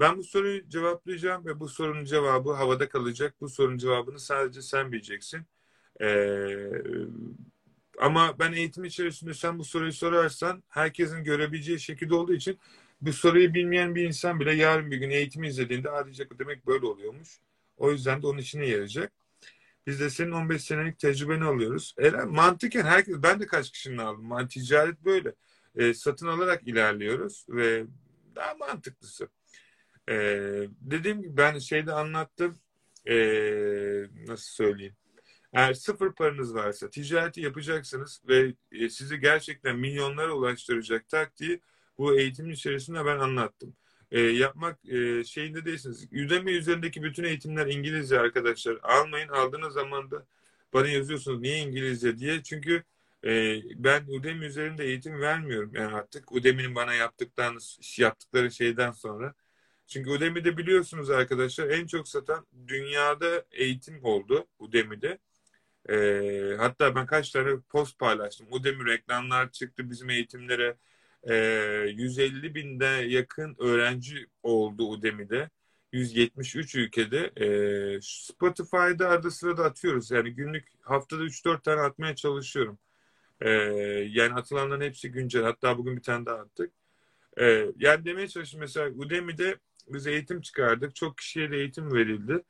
Ben 0.00 0.18
bu 0.18 0.24
soruyu 0.24 0.68
cevaplayacağım 0.68 1.46
ve 1.46 1.60
bu 1.60 1.68
sorunun 1.68 2.04
cevabı 2.04 2.52
havada 2.52 2.88
kalacak. 2.88 3.34
Bu 3.40 3.48
sorunun 3.48 3.78
cevabını 3.78 4.20
sadece 4.20 4.62
sen 4.62 4.92
bileceksin. 4.92 5.46
Ee, 6.00 6.68
ama 7.98 8.38
ben 8.38 8.52
eğitim 8.52 8.84
içerisinde 8.84 9.34
sen 9.34 9.58
bu 9.58 9.64
soruyu 9.64 9.92
sorarsan 9.92 10.62
herkesin 10.68 11.24
görebileceği 11.24 11.80
şekilde 11.80 12.14
olduğu 12.14 12.34
için 12.34 12.58
bu 13.06 13.12
soruyu 13.12 13.54
bilmeyen 13.54 13.94
bir 13.94 14.04
insan 14.04 14.40
bile 14.40 14.54
yarın 14.54 14.90
bir 14.90 14.96
gün 14.96 15.10
eğitimi 15.10 15.48
izlediğinde 15.48 15.88
diyecek 16.04 16.38
demek 16.38 16.66
böyle 16.66 16.86
oluyormuş. 16.86 17.40
O 17.76 17.92
yüzden 17.92 18.22
de 18.22 18.26
onun 18.26 18.38
işine 18.38 18.66
yarayacak. 18.66 19.12
Biz 19.86 20.00
de 20.00 20.10
senin 20.10 20.30
15 20.30 20.64
senelik 20.64 20.98
tecrübeni 20.98 21.44
alıyoruz. 21.44 21.94
Eğer 21.98 22.24
mantıken 22.24 22.84
herkes, 22.84 23.14
ben 23.22 23.40
de 23.40 23.46
kaç 23.46 23.70
kişinin 23.70 23.98
aldım. 23.98 24.30
Yani 24.30 24.48
ticaret 24.48 25.04
böyle. 25.04 25.34
E, 25.76 25.94
satın 25.94 26.26
alarak 26.26 26.68
ilerliyoruz 26.68 27.46
ve 27.48 27.84
daha 28.36 28.54
mantıklısı. 28.54 29.28
E, 30.08 30.14
dediğim 30.80 31.22
gibi 31.22 31.36
ben 31.36 31.58
şeyde 31.58 31.92
anlattım. 31.92 32.58
E, 33.06 33.16
nasıl 34.26 34.52
söyleyeyim? 34.52 34.96
Eğer 35.52 35.74
sıfır 35.74 36.12
paranız 36.12 36.54
varsa 36.54 36.90
ticareti 36.90 37.40
yapacaksınız 37.40 38.22
ve 38.28 38.54
e, 38.72 38.88
sizi 38.88 39.20
gerçekten 39.20 39.76
milyonlara 39.76 40.32
ulaştıracak 40.32 41.08
taktiği 41.08 41.60
bu 41.98 42.18
eğitimin 42.18 42.50
içerisinde 42.50 43.04
ben 43.04 43.18
anlattım 43.18 43.76
e, 44.14 44.20
yapmak 44.20 44.84
e, 44.88 45.24
şeyinde 45.24 45.64
değilsiniz. 45.64 46.04
Udemy 46.12 46.52
üzerindeki 46.52 47.02
bütün 47.02 47.24
eğitimler 47.24 47.66
İngilizce 47.66 48.20
arkadaşlar. 48.20 48.78
Almayın. 48.82 49.28
Aldığınız 49.28 49.74
zaman 49.74 50.10
da 50.10 50.26
bana 50.74 50.88
yazıyorsunuz 50.88 51.40
niye 51.40 51.58
İngilizce 51.58 52.18
diye. 52.18 52.42
Çünkü 52.42 52.84
e, 53.24 53.60
ben 53.84 54.04
Udemy 54.08 54.46
üzerinde 54.46 54.84
eğitim 54.84 55.20
vermiyorum. 55.20 55.70
Yani 55.74 55.94
artık 55.94 56.32
Udemy'nin 56.32 56.74
bana 56.74 56.94
yaptıktan, 56.94 57.58
yaptıkları 57.98 58.50
şeyden 58.50 58.92
sonra. 58.92 59.34
Çünkü 59.86 60.10
Udemy'de 60.10 60.56
biliyorsunuz 60.56 61.10
arkadaşlar 61.10 61.68
en 61.68 61.86
çok 61.86 62.08
satan 62.08 62.46
dünyada 62.68 63.44
eğitim 63.52 64.04
oldu 64.04 64.46
Udemy'de. 64.58 65.18
E, 65.88 66.56
hatta 66.58 66.94
ben 66.94 67.06
kaç 67.06 67.30
tane 67.30 67.60
post 67.68 67.98
paylaştım. 67.98 68.46
Udemy 68.50 68.86
reklamlar 68.86 69.50
çıktı 69.52 69.90
bizim 69.90 70.10
eğitimlere 70.10 70.76
e, 71.28 71.34
ee, 71.34 71.88
150 71.96 72.54
binde 72.54 72.86
yakın 72.86 73.56
öğrenci 73.58 74.26
oldu 74.42 74.88
Udemy'de. 74.88 75.50
173 75.92 76.74
ülkede 76.74 77.32
e, 77.36 77.46
Spotify'da 78.02 79.08
arada 79.08 79.30
sırada 79.30 79.64
atıyoruz. 79.64 80.10
Yani 80.10 80.30
günlük 80.34 80.68
haftada 80.80 81.22
3-4 81.24 81.62
tane 81.62 81.80
atmaya 81.80 82.14
çalışıyorum. 82.16 82.78
E, 83.40 83.50
yani 84.10 84.34
atılanların 84.34 84.80
hepsi 84.80 85.10
güncel. 85.10 85.42
Hatta 85.42 85.78
bugün 85.78 85.96
bir 85.96 86.02
tane 86.02 86.26
daha 86.26 86.36
attık. 86.38 86.72
E, 87.40 87.66
yani 87.76 88.04
demeye 88.04 88.28
çalışıyorum 88.28 88.60
mesela 88.60 88.90
Udemy'de 88.90 89.56
biz 89.88 90.06
eğitim 90.06 90.40
çıkardık. 90.40 90.96
Çok 90.96 91.18
kişiye 91.18 91.50
de 91.50 91.56
eğitim 91.56 91.92
verildi. 91.94 92.42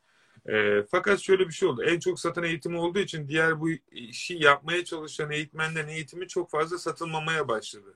E, 0.48 0.82
fakat 0.90 1.20
şöyle 1.20 1.48
bir 1.48 1.52
şey 1.52 1.68
oldu. 1.68 1.82
En 1.84 2.00
çok 2.00 2.20
satan 2.20 2.44
eğitim 2.44 2.76
olduğu 2.76 2.98
için 2.98 3.28
diğer 3.28 3.60
bu 3.60 3.70
işi 3.92 4.34
yapmaya 4.34 4.84
çalışan 4.84 5.30
eğitmenlerin 5.30 5.88
eğitimi 5.88 6.28
çok 6.28 6.50
fazla 6.50 6.78
satılmamaya 6.78 7.48
başladı. 7.48 7.94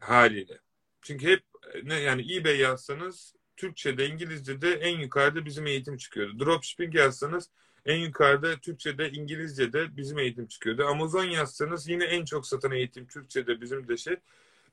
Haliyle. 0.00 0.58
Çünkü 1.02 1.26
hep 1.26 1.42
ne 1.82 1.94
yani 1.94 2.36
eBay 2.36 2.58
yazsanız 2.58 3.34
Türkçe'de, 3.56 4.06
İngilizce'de 4.06 4.72
en 4.72 4.98
yukarıda 4.98 5.44
bizim 5.44 5.66
eğitim 5.66 5.96
çıkıyordu. 5.96 6.38
Dropshipping 6.38 6.94
yazsanız 6.94 7.50
en 7.86 7.98
yukarıda 7.98 8.56
Türkçe'de, 8.56 9.10
İngilizce'de 9.10 9.96
bizim 9.96 10.18
eğitim 10.18 10.46
çıkıyordu. 10.46 10.84
Amazon 10.84 11.24
yazsanız 11.24 11.88
yine 11.88 12.04
en 12.04 12.24
çok 12.24 12.46
satan 12.46 12.72
eğitim 12.72 13.06
Türkçe'de 13.06 13.60
bizim 13.60 13.88
de 13.88 13.96
şey. 13.96 14.16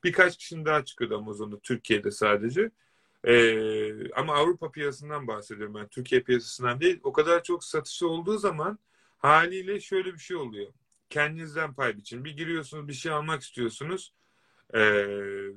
Birkaç 0.04 0.36
kişinin 0.36 0.64
daha 0.64 0.84
çıkıyordu 0.84 1.16
Amazon'da 1.16 1.58
Türkiye'de 1.60 2.10
sadece. 2.10 2.70
Ee, 3.24 4.10
ama 4.12 4.34
Avrupa 4.34 4.70
piyasasından 4.70 5.26
bahsediyorum 5.26 5.74
ben. 5.74 5.88
Türkiye 5.88 6.20
piyasasından 6.20 6.80
değil. 6.80 7.00
O 7.02 7.12
kadar 7.12 7.42
çok 7.42 7.64
satışı 7.64 8.08
olduğu 8.08 8.38
zaman 8.38 8.78
haliyle 9.18 9.80
şöyle 9.80 10.14
bir 10.14 10.18
şey 10.18 10.36
oluyor. 10.36 10.72
Kendinizden 11.10 11.74
pay 11.74 11.96
biçin. 11.96 12.24
Bir 12.24 12.36
giriyorsunuz 12.36 12.88
bir 12.88 12.92
şey 12.92 13.12
almak 13.12 13.42
istiyorsunuz. 13.42 14.12
Ee, 14.72 14.80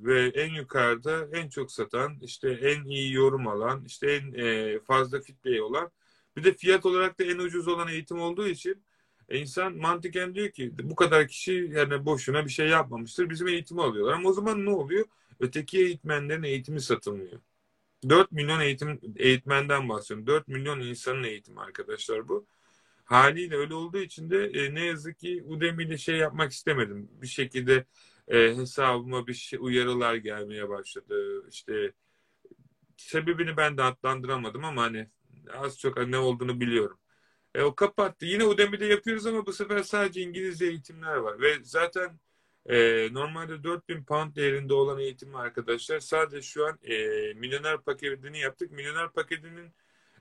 ve 0.06 0.28
en 0.28 0.54
yukarıda 0.54 1.28
en 1.34 1.50
çok 1.50 1.72
satan, 1.72 2.18
işte 2.22 2.50
en 2.50 2.84
iyi 2.86 3.14
yorum 3.14 3.48
alan, 3.48 3.86
işte 3.86 4.12
en 4.12 4.34
e, 4.34 4.80
fazla 4.80 5.22
feedback 5.22 5.64
olan 5.64 5.92
bir 6.38 6.44
de 6.44 6.54
fiyat 6.54 6.86
olarak 6.86 7.20
da 7.20 7.24
en 7.24 7.38
ucuz 7.38 7.68
olan 7.68 7.88
eğitim 7.88 8.22
olduğu 8.22 8.48
için 8.48 8.84
e, 9.30 9.40
insan 9.40 9.78
mantıken 9.78 10.36
diyor 10.36 10.50
ki 10.52 10.72
bu 10.84 10.96
kadar 10.96 11.28
kişi 11.28 11.70
yani 11.74 12.06
boşuna 12.06 12.46
bir 12.46 12.52
şey 12.52 12.68
yapmamıştır. 12.68 13.30
Bizim 13.30 13.48
eğitimi 13.48 13.82
alıyorlar. 13.82 14.14
Ama 14.14 14.30
o 14.30 14.34
zaman 14.34 14.66
ne 14.66 14.70
oluyor? 14.70 15.06
Öteki 15.40 15.80
eğitmenlerin 15.80 16.44
eğitimi 16.44 16.82
satılmıyor. 16.82 17.40
4 18.10 18.32
milyon 18.32 18.60
eğitim 18.60 19.00
eğitmenden 19.18 19.90
bahsediyorum. 19.90 20.28
4 20.28 20.48
milyon 20.48 20.80
insanın 20.80 21.24
eğitimi 21.24 21.60
arkadaşlar 21.62 22.28
bu. 22.28 22.46
Haliyle 23.06 23.56
öyle 23.56 23.74
olduğu 23.74 23.98
için 23.98 24.30
de 24.30 24.46
e, 24.46 24.76
ne 24.76 24.86
yazık 24.86 25.20
ki 25.20 25.44
Udemy'de 25.48 25.98
şey 25.98 26.18
yapmak 26.18 26.52
istemedim. 26.52 27.10
Bir 27.22 27.28
şekilde 27.28 27.86
e, 28.28 28.56
hesabıma 28.58 29.28
bir 29.28 29.34
şey, 29.34 29.60
uyarılar 29.62 30.16
gelmeye 30.16 30.70
başladı. 30.70 31.48
İşte 31.50 31.94
sebebini 32.98 33.58
ben 33.58 33.78
de 33.78 33.84
adlandıramadım 33.84 34.66
ama 34.66 34.82
hani 34.82 35.10
az 35.54 35.80
çok 35.80 36.08
ne 36.08 36.18
olduğunu 36.18 36.60
biliyorum. 36.60 37.00
E, 37.56 37.62
o 37.62 37.76
kapattı. 37.76 38.26
Yine 38.26 38.46
Udemy'de 38.46 38.86
yapıyoruz 38.86 39.26
ama 39.26 39.46
bu 39.46 39.54
sefer 39.54 39.84
sadece 39.84 40.22
İngilizce 40.22 40.66
eğitimler 40.66 41.16
var. 41.16 41.42
Ve 41.42 41.58
zaten 41.64 42.20
e, 42.66 43.10
normalde 43.14 43.64
4000 43.64 44.04
pound 44.04 44.36
değerinde 44.36 44.74
olan 44.74 45.00
eğitim 45.00 45.36
arkadaşlar 45.36 46.00
sadece 46.00 46.42
şu 46.42 46.66
an 46.68 46.80
e, 46.84 46.96
milyoner 47.34 47.78
paketini 47.82 48.40
yaptık. 48.40 48.72
Milyoner 48.72 49.10
paketinin 49.12 49.74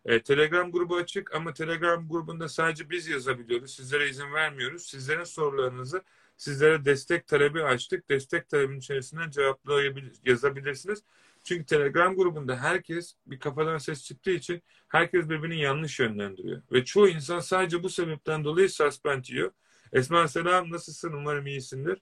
e, 0.04 0.22
Telegram 0.22 0.72
grubu 0.72 0.96
açık 0.96 1.34
ama 1.34 1.52
Telegram 1.52 2.08
grubunda 2.08 2.48
sadece 2.48 2.90
biz 2.90 3.08
yazabiliyoruz. 3.08 3.74
Sizlere 3.74 4.08
izin 4.08 4.32
vermiyoruz. 4.32 4.86
Sizlerin 4.86 5.24
sorularınızı 5.24 6.02
sizlere 6.36 6.84
destek 6.84 7.26
talebi 7.26 7.62
açtık. 7.62 8.10
Destek 8.10 8.48
talebinin 8.48 8.78
içerisinden 8.78 9.30
cevaplayabilir, 9.30 10.12
yazabilirsiniz. 10.24 11.02
Çünkü 11.44 11.66
Telegram 11.66 12.16
grubunda 12.16 12.56
herkes 12.56 13.14
bir 13.26 13.38
kafadan 13.38 13.78
ses 13.78 14.04
çıktığı 14.04 14.30
için 14.30 14.62
herkes 14.88 15.28
birbirini 15.28 15.60
yanlış 15.60 16.00
yönlendiriyor. 16.00 16.62
Ve 16.72 16.84
çoğu 16.84 17.08
insan 17.08 17.40
sadece 17.40 17.82
bu 17.82 17.88
sebepten 17.88 18.44
dolayı 18.44 18.70
suspend 18.70 19.24
yiyor. 19.24 19.50
Esma 19.92 20.28
selam 20.28 20.70
nasılsın? 20.70 21.12
Umarım 21.12 21.46
iyisindir. 21.46 21.98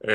Ee, 0.00 0.12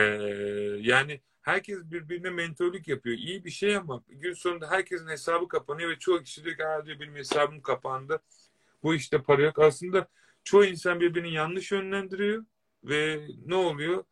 yani 0.79 1.21
herkes 1.41 1.83
birbirine 1.91 2.29
mentörlük 2.29 2.87
yapıyor. 2.87 3.17
İyi 3.17 3.45
bir 3.45 3.49
şey 3.49 3.75
ama 3.75 4.03
gün 4.09 4.33
sonunda 4.33 4.71
herkesin 4.71 5.07
hesabı 5.07 5.47
kapanıyor 5.47 5.89
ve 5.89 5.99
çoğu 5.99 6.23
kişi 6.23 6.43
diyor 6.43 6.57
ki 6.57 6.65
Aa, 6.65 6.85
diyor 6.85 6.99
benim 6.99 7.15
hesabım 7.15 7.61
kapandı. 7.61 8.21
Bu 8.83 8.95
işte 8.95 9.21
para 9.21 9.41
yok. 9.41 9.59
Aslında 9.59 10.07
çoğu 10.43 10.65
insan 10.65 10.99
birbirini 10.99 11.33
yanlış 11.33 11.71
yönlendiriyor 11.71 12.45
ve 12.83 13.27
ne 13.45 13.55
oluyor? 13.55 14.03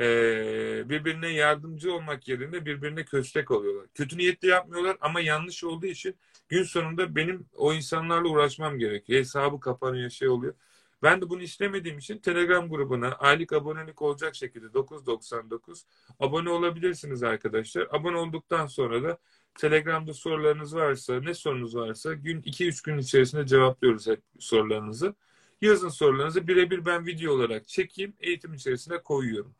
Ee, 0.00 0.88
birbirine 0.88 1.28
yardımcı 1.28 1.94
olmak 1.94 2.28
yerine 2.28 2.66
birbirine 2.66 3.04
köstek 3.04 3.50
oluyorlar. 3.50 3.86
Kötü 3.94 4.18
niyetli 4.18 4.48
yapmıyorlar 4.48 4.96
ama 5.00 5.20
yanlış 5.20 5.64
olduğu 5.64 5.86
için 5.86 6.16
gün 6.48 6.62
sonunda 6.62 7.16
benim 7.16 7.46
o 7.56 7.72
insanlarla 7.72 8.28
uğraşmam 8.28 8.78
gerekiyor. 8.78 9.20
Hesabı 9.20 9.60
kapanıyor, 9.60 10.10
şey 10.10 10.28
oluyor. 10.28 10.54
Ben 11.02 11.20
de 11.22 11.30
bunu 11.30 11.42
istemediğim 11.42 11.98
için 11.98 12.18
Telegram 12.18 12.68
grubuna 12.68 13.12
aylık 13.12 13.52
abonelik 13.52 14.02
olacak 14.02 14.34
şekilde 14.34 14.66
9.99 14.66 15.82
abone 16.20 16.50
olabilirsiniz 16.50 17.22
arkadaşlar. 17.22 17.88
Abone 17.90 18.16
olduktan 18.16 18.66
sonra 18.66 19.02
da 19.02 19.18
Telegram'da 19.58 20.14
sorularınız 20.14 20.76
varsa, 20.76 21.20
ne 21.20 21.34
sorunuz 21.34 21.76
varsa 21.76 22.14
gün 22.14 22.42
2-3 22.42 22.82
gün 22.82 22.98
içerisinde 22.98 23.46
cevaplıyoruz 23.46 24.06
hep 24.06 24.22
sorularınızı. 24.38 25.14
Yazın 25.60 25.88
sorularınızı 25.88 26.48
birebir 26.48 26.86
ben 26.86 27.06
video 27.06 27.32
olarak 27.32 27.68
çekeyim, 27.68 28.14
eğitim 28.20 28.54
içerisine 28.54 29.02
koyuyorum. 29.02 29.54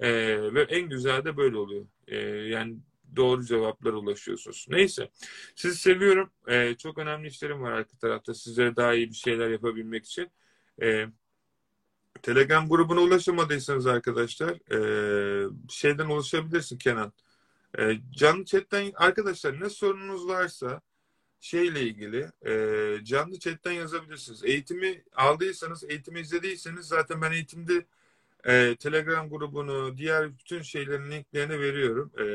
Ee, 0.00 0.54
ve 0.54 0.62
en 0.62 0.88
güzel 0.88 1.24
de 1.24 1.36
böyle 1.36 1.56
oluyor. 1.56 1.86
Ee, 2.06 2.16
yani 2.26 2.76
doğru 3.16 3.44
cevaplar 3.44 3.92
ulaşıyorsunuz. 3.92 4.66
Neyse. 4.70 5.10
Sizi 5.56 5.78
seviyorum. 5.78 6.30
Ee, 6.48 6.74
çok 6.78 6.98
önemli 6.98 7.28
işlerim 7.28 7.62
var 7.62 7.72
arka 7.72 7.98
tarafta. 7.98 8.34
Sizlere 8.34 8.76
daha 8.76 8.94
iyi 8.94 9.08
bir 9.08 9.14
şeyler 9.14 9.50
yapabilmek 9.50 10.04
için. 10.04 10.30
Ee, 10.82 11.06
Telegram 12.22 12.68
grubuna 12.68 13.00
ulaşamadıysanız 13.00 13.86
arkadaşlar 13.86 14.72
e, 14.72 15.50
şeyden 15.68 16.06
ulaşabilirsin 16.06 16.78
Kenan. 16.78 17.12
E, 17.78 17.98
canlı 18.10 18.44
chatten 18.44 18.92
arkadaşlar 18.94 19.60
ne 19.60 19.70
sorunuz 19.70 20.28
varsa 20.28 20.80
şeyle 21.40 21.82
ilgili 21.82 22.30
e, 22.46 23.04
canlı 23.04 23.38
chatten 23.38 23.72
yazabilirsiniz. 23.72 24.44
Eğitimi 24.44 25.02
aldıysanız, 25.16 25.84
eğitimi 25.84 26.20
izlediyseniz 26.20 26.86
zaten 26.86 27.22
ben 27.22 27.32
eğitimde 27.32 27.86
e, 28.44 28.76
Telegram 28.76 29.30
grubunu, 29.30 29.96
diğer 29.96 30.38
bütün 30.38 30.62
şeylerin 30.62 31.10
linklerini 31.10 31.60
veriyorum. 31.60 32.12
E, 32.18 32.26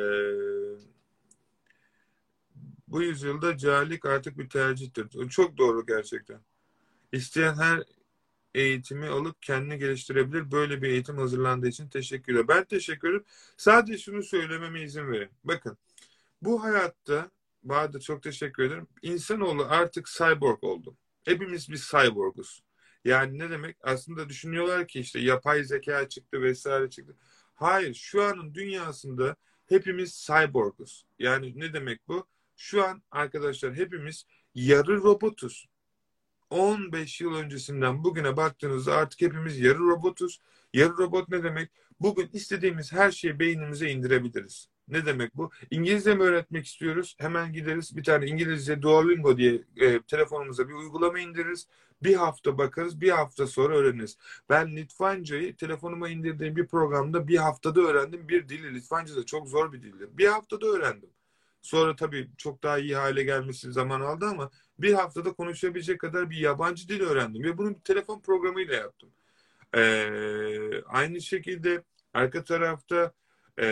bu 2.88 3.02
yüzyılda 3.02 3.58
cahillik 3.58 4.06
artık 4.06 4.38
bir 4.38 4.50
tercihtir. 4.50 5.30
Çok 5.30 5.58
doğru 5.58 5.86
gerçekten. 5.86 6.39
İsteyen 7.12 7.56
her 7.56 7.84
eğitimi 8.56 9.08
alıp 9.08 9.42
kendini 9.42 9.80
geliştirebilir. 9.80 10.52
Böyle 10.52 10.82
bir 10.82 10.89
eğitim 10.89 11.18
hazırlandığı 11.18 11.68
için 11.68 11.89
teşekkür 11.89 12.34
ederim. 12.34 12.48
Ben 12.48 12.63
teşekkür 12.66 13.10
ederim. 13.10 13.26
Sadece 13.58 13.98
şunu 13.98 14.24
söylememe 14.24 14.82
izin 14.82 15.12
verin. 15.12 15.30
Bakın 15.44 15.78
bu 16.42 16.63
hayatta 16.63 17.32
Bahadır 17.63 18.02
çok 18.02 18.23
teşekkür 18.23 18.63
ederim. 18.63 18.88
İnsanoğlu 19.02 19.65
artık 19.69 20.08
cyborg 20.17 20.63
oldu. 20.63 20.97
Hepimiz 21.26 21.69
bir 21.69 21.78
cyborguz. 21.91 22.63
Yani 23.06 23.39
ne 23.39 23.49
demek? 23.49 23.78
Aslında 23.84 24.30
düşünüyorlar 24.30 24.88
ki 24.88 24.99
işte 24.99 25.19
yapay 25.19 25.63
zeka 25.63 26.10
çıktı 26.10 26.41
vesaire 26.41 26.89
çıktı. 26.89 27.15
Hayır, 27.56 27.93
şu 27.93 28.23
anın 28.23 28.54
dünyasında 28.54 29.36
hepimiz 29.65 30.28
cyborguz. 30.28 31.06
Yani 31.19 31.60
ne 31.60 31.73
demek 31.73 32.08
bu? 32.08 32.28
Şu 32.56 32.84
an 32.84 33.04
arkadaşlar 33.12 33.76
hepimiz 33.76 34.26
yarı 34.56 34.95
robotuz. 34.97 35.67
15 36.49 37.21
yıl 37.21 37.36
öncesinden 37.36 38.04
bugüne 38.04 38.38
baktığınızda 38.38 38.95
artık 38.95 39.21
hepimiz 39.21 39.60
yarı 39.60 39.80
robotuz. 39.80 40.39
Yarı 40.73 40.97
robot 40.97 41.30
ne 41.30 41.43
demek? 41.43 41.71
Bugün 41.99 42.30
istediğimiz 42.34 42.93
her 42.93 43.12
şeyi 43.12 43.39
beynimize 43.39 43.89
indirebiliriz. 43.89 44.69
Ne 44.88 45.06
demek 45.06 45.38
bu? 45.38 45.52
İngilizce 45.72 46.15
mi 46.15 46.24
öğretmek 46.24 46.65
istiyoruz? 46.65 47.15
Hemen 47.19 47.54
gideriz 47.54 47.98
bir 47.98 48.04
tane 48.04 48.26
İngilizce 48.28 48.82
Duolingo 48.82 49.38
diye 49.38 49.63
e, 49.78 50.02
telefonumuza 50.02 50.69
bir 50.69 50.74
uygulama 50.74 51.19
indiririz. 51.19 51.67
Bir 52.04 52.15
hafta 52.15 52.58
bakarız, 52.58 53.02
bir 53.02 53.10
hafta 53.10 53.48
sonra 53.48 53.76
öğreniriz. 53.76 54.17
Ben 54.50 54.76
Litvancayı 54.76 55.56
telefonuma 55.56 56.10
indirdiğim 56.10 56.56
bir 56.56 56.67
programda 56.67 57.28
bir 57.28 57.38
haftada 57.38 57.82
öğrendim. 57.82 58.30
Bir 58.30 58.50
dili 58.50 58.76
Litvanca 58.76 59.15
da 59.15 59.26
çok 59.26 59.48
zor 59.50 59.74
bir 59.74 59.82
dildir. 59.84 60.10
Bir 60.17 60.28
haftada 60.28 60.65
öğrendim. 60.67 61.10
Sonra 61.62 61.96
tabii 61.96 62.30
çok 62.38 62.63
daha 62.63 62.78
iyi 62.80 62.96
hale 62.96 63.24
gelmesi 63.24 63.72
zaman 63.72 64.02
aldı 64.02 64.26
ama 64.26 64.52
bir 64.80 64.93
haftada 64.93 65.34
konuşabilecek 65.34 66.00
kadar 66.00 66.30
bir 66.30 66.38
yabancı 66.38 66.89
dil 66.89 67.02
öğrendim. 67.02 67.43
Ve 67.43 67.58
bunu 67.58 67.69
bir 67.76 67.82
telefon 67.82 68.22
programıyla 68.22 68.76
yaptım. 68.76 69.10
Ee, 69.76 70.84
aynı 70.88 71.22
şekilde 71.22 71.84
arka 72.13 72.43
tarafta 72.43 73.13
e, 73.60 73.66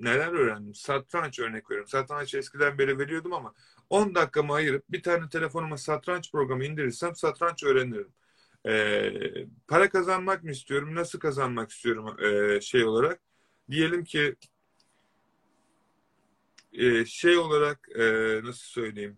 neler 0.00 0.32
öğrendim? 0.32 0.74
Satranç 0.74 1.38
örnek 1.38 1.70
veriyorum. 1.70 1.88
Satranç 1.88 2.34
eskiden 2.34 2.78
beri 2.78 2.98
veriyordum 2.98 3.32
ama 3.32 3.54
10 3.90 4.14
dakikamı 4.14 4.54
ayırıp 4.54 4.84
bir 4.90 5.02
tane 5.02 5.28
telefonuma 5.28 5.78
satranç 5.78 6.32
programı 6.32 6.64
indirirsem 6.64 7.16
satranç 7.16 7.64
öğrenirim. 7.64 8.12
E, 8.66 9.12
para 9.68 9.90
kazanmak 9.90 10.44
mı 10.44 10.50
istiyorum? 10.50 10.94
Nasıl 10.94 11.18
kazanmak 11.18 11.70
istiyorum 11.70 12.16
e, 12.24 12.60
şey 12.60 12.84
olarak? 12.84 13.20
Diyelim 13.70 14.04
ki 14.04 14.36
e, 16.72 17.04
şey 17.04 17.38
olarak 17.38 17.88
e, 17.94 18.02
nasıl 18.44 18.64
söyleyeyim? 18.64 19.16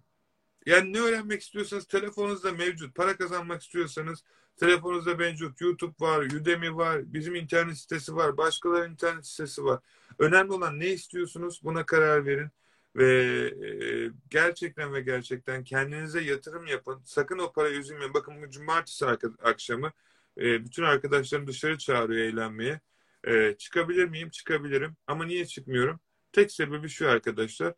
Yani 0.67 0.93
ne 0.93 1.01
öğrenmek 1.01 1.43
istiyorsanız 1.43 1.87
telefonunuzda 1.87 2.53
mevcut. 2.53 2.95
Para 2.95 3.17
kazanmak 3.17 3.63
istiyorsanız 3.63 4.25
telefonunuzda 4.57 5.15
mevcut. 5.15 5.61
YouTube 5.61 5.95
var, 6.01 6.23
Udemy 6.23 6.77
var, 6.77 7.13
bizim 7.13 7.35
internet 7.35 7.79
sitesi 7.79 8.17
var, 8.17 8.37
başkalarının 8.37 8.93
internet 8.93 9.27
sitesi 9.27 9.65
var. 9.65 9.81
Önemli 10.19 10.53
olan 10.53 10.81
ne 10.81 10.89
istiyorsunuz 10.89 11.61
buna 11.65 11.87
karar 11.87 12.27
verin. 12.27 12.51
Ve 12.97 13.13
e, 13.47 14.11
gerçekten 14.31 14.95
ve 14.95 15.01
gerçekten 15.01 15.65
kendinize 15.65 16.21
yatırım 16.21 16.67
yapın. 16.67 17.01
Sakın 17.05 17.39
o 17.39 17.53
parayı 17.53 17.79
üzülmeyin. 17.79 18.15
Bakın 18.15 18.37
bugün 18.37 18.51
cumartesi 18.51 19.07
akşamı 19.43 19.93
e, 20.39 20.65
bütün 20.65 20.83
arkadaşlarım 20.83 21.47
dışarı 21.47 21.79
çağırıyor 21.79 22.21
eğlenmeye. 22.27 22.81
E, 23.25 23.55
çıkabilir 23.59 24.09
miyim? 24.09 24.31
Çıkabilirim. 24.31 24.97
Ama 25.07 25.25
niye 25.25 25.47
çıkmıyorum? 25.47 26.01
Tek 26.33 26.53
sebebi 26.53 26.89
şu 26.89 27.09
arkadaşlar. 27.11 27.75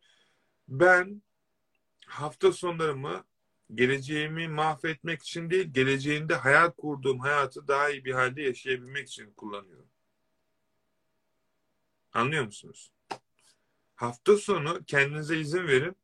Ben 0.67 1.21
hafta 2.07 2.51
sonlarımı 2.51 3.23
geleceğimi 3.73 4.47
mahvetmek 4.47 5.21
için 5.21 5.49
değil, 5.49 5.73
geleceğinde 5.73 6.35
hayal 6.35 6.71
kurduğum 6.71 7.19
hayatı 7.19 7.67
daha 7.67 7.89
iyi 7.89 8.05
bir 8.05 8.13
halde 8.13 8.41
yaşayabilmek 8.41 9.07
için 9.07 9.31
kullanıyorum. 9.31 9.89
Anlıyor 12.13 12.45
musunuz? 12.45 12.91
Hafta 13.95 14.37
sonu 14.37 14.83
kendinize 14.87 15.39
izin 15.39 15.67
verin 15.67 15.95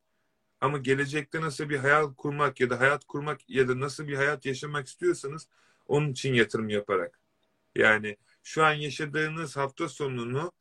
ama 0.62 0.78
gelecekte 0.78 1.42
nasıl 1.42 1.70
bir 1.70 1.78
hayal 1.78 2.14
kurmak 2.14 2.60
ya 2.60 2.70
da 2.70 2.80
hayat 2.80 3.06
kurmak 3.06 3.50
ya 3.50 3.68
da 3.68 3.80
nasıl 3.80 4.08
bir 4.08 4.16
hayat 4.16 4.46
yaşamak 4.46 4.88
istiyorsanız 4.88 5.48
onun 5.88 6.12
için 6.12 6.34
yatırım 6.34 6.70
yaparak. 6.70 7.20
Yani 7.76 8.18
şu 8.44 8.66
an 8.66 8.74
yaşadığınız 8.74 9.58
hafta 9.58 9.90
sonunu 9.90 10.52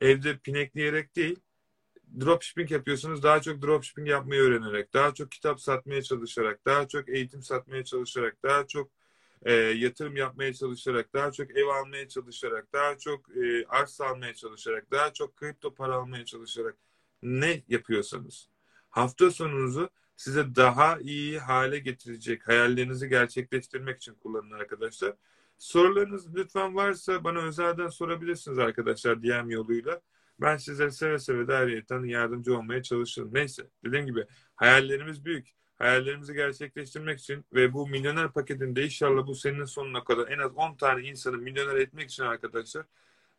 evde 0.00 0.38
pinekleyerek 0.38 1.16
değil, 1.16 1.40
dropshipping 2.20 2.70
yapıyorsunuz. 2.72 3.22
Daha 3.22 3.42
çok 3.42 3.62
dropshipping 3.62 4.08
yapmayı 4.08 4.40
öğrenerek, 4.40 4.94
daha 4.94 5.14
çok 5.14 5.30
kitap 5.30 5.60
satmaya 5.60 6.02
çalışarak, 6.02 6.66
daha 6.66 6.88
çok 6.88 7.08
eğitim 7.08 7.42
satmaya 7.42 7.84
çalışarak, 7.84 8.36
daha 8.42 8.66
çok 8.66 8.90
e, 9.42 9.52
yatırım 9.54 10.16
yapmaya 10.16 10.54
çalışarak, 10.54 11.14
daha 11.14 11.32
çok 11.32 11.50
ev 11.50 11.66
almaya 11.66 12.08
çalışarak, 12.08 12.72
daha 12.72 12.98
çok 12.98 13.36
e, 13.36 13.66
arsa 13.68 14.06
almaya 14.06 14.34
çalışarak, 14.34 14.90
daha 14.90 15.12
çok 15.12 15.36
kripto 15.36 15.74
para 15.74 15.94
almaya 15.94 16.24
çalışarak 16.24 16.76
ne 17.22 17.62
yapıyorsanız 17.68 18.48
hafta 18.90 19.30
sonunuzu 19.30 19.90
size 20.16 20.54
daha 20.56 20.98
iyi 20.98 21.38
hale 21.38 21.78
getirecek 21.78 22.48
hayallerinizi 22.48 23.08
gerçekleştirmek 23.08 23.96
için 23.96 24.14
kullanın 24.14 24.50
arkadaşlar. 24.50 25.14
Sorularınız 25.58 26.34
lütfen 26.34 26.74
varsa 26.76 27.24
bana 27.24 27.38
özelden 27.38 27.88
sorabilirsiniz 27.88 28.58
arkadaşlar 28.58 29.22
DM 29.22 29.50
yoluyla. 29.50 30.00
Ben 30.40 30.56
size 30.56 30.90
seve 30.90 31.18
seve 31.18 31.48
dairiyeten 31.48 32.04
yardımcı 32.04 32.58
olmaya 32.58 32.82
çalışırım. 32.82 33.34
Neyse 33.34 33.62
dediğim 33.84 34.06
gibi 34.06 34.26
hayallerimiz 34.56 35.24
büyük. 35.24 35.48
Hayallerimizi 35.78 36.34
gerçekleştirmek 36.34 37.18
için 37.20 37.44
ve 37.54 37.72
bu 37.72 37.88
milyoner 37.88 38.32
paketinde 38.32 38.84
inşallah 38.84 39.26
bu 39.26 39.34
senin 39.34 39.64
sonuna 39.64 40.04
kadar 40.04 40.28
en 40.28 40.38
az 40.38 40.52
10 40.56 40.76
tane 40.76 41.08
insanı 41.08 41.36
milyoner 41.38 41.76
etmek 41.76 42.10
için 42.10 42.22
arkadaşlar 42.22 42.86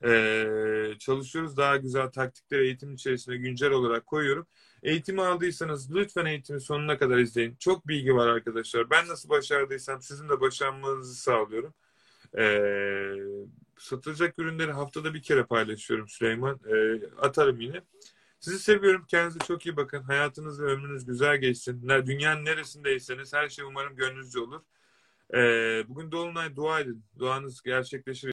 ee, 0.05 0.93
çalışıyoruz. 0.99 1.57
Daha 1.57 1.77
güzel 1.77 2.07
taktikleri 2.09 2.65
eğitim 2.65 2.93
içerisinde 2.93 3.37
güncel 3.37 3.71
olarak 3.71 4.05
koyuyorum. 4.05 4.47
Eğitimi 4.83 5.21
aldıysanız 5.21 5.95
lütfen 5.95 6.25
eğitimi 6.25 6.61
sonuna 6.61 6.97
kadar 6.97 7.17
izleyin. 7.17 7.55
Çok 7.59 7.87
bilgi 7.87 8.15
var 8.15 8.27
arkadaşlar. 8.27 8.89
Ben 8.89 9.07
nasıl 9.07 9.29
başardıysam 9.29 10.01
sizin 10.01 10.29
de 10.29 10.41
başarmanızı 10.41 11.15
sağlıyorum. 11.15 11.73
Ee, 12.37 13.15
satılacak 13.82 14.39
ürünleri 14.39 14.72
haftada 14.72 15.13
bir 15.13 15.22
kere 15.22 15.44
paylaşıyorum 15.44 16.08
Süleyman. 16.08 16.60
Ee, 16.67 17.02
atarım 17.17 17.60
yine. 17.60 17.82
Sizi 18.39 18.60
seviyorum. 18.60 19.06
Kendinize 19.08 19.39
çok 19.39 19.65
iyi 19.65 19.76
bakın. 19.76 20.02
Hayatınız 20.04 20.62
ve 20.62 20.65
ömrünüz 20.65 21.06
güzel 21.06 21.38
geçsin. 21.38 21.89
Dünyanın 22.06 22.46
neresindeyseniz 22.46 23.34
her 23.34 23.50
şey 23.50 23.65
umarım 23.65 23.96
gönlünüzce 23.96 24.39
olur. 24.39 24.62
Ee, 25.34 25.84
bugün 25.88 26.12
Dolunay 26.12 26.56
dua 26.56 26.80
edin. 26.80 27.04
Duanız 27.20 27.62
gerçekleşir. 27.62 28.30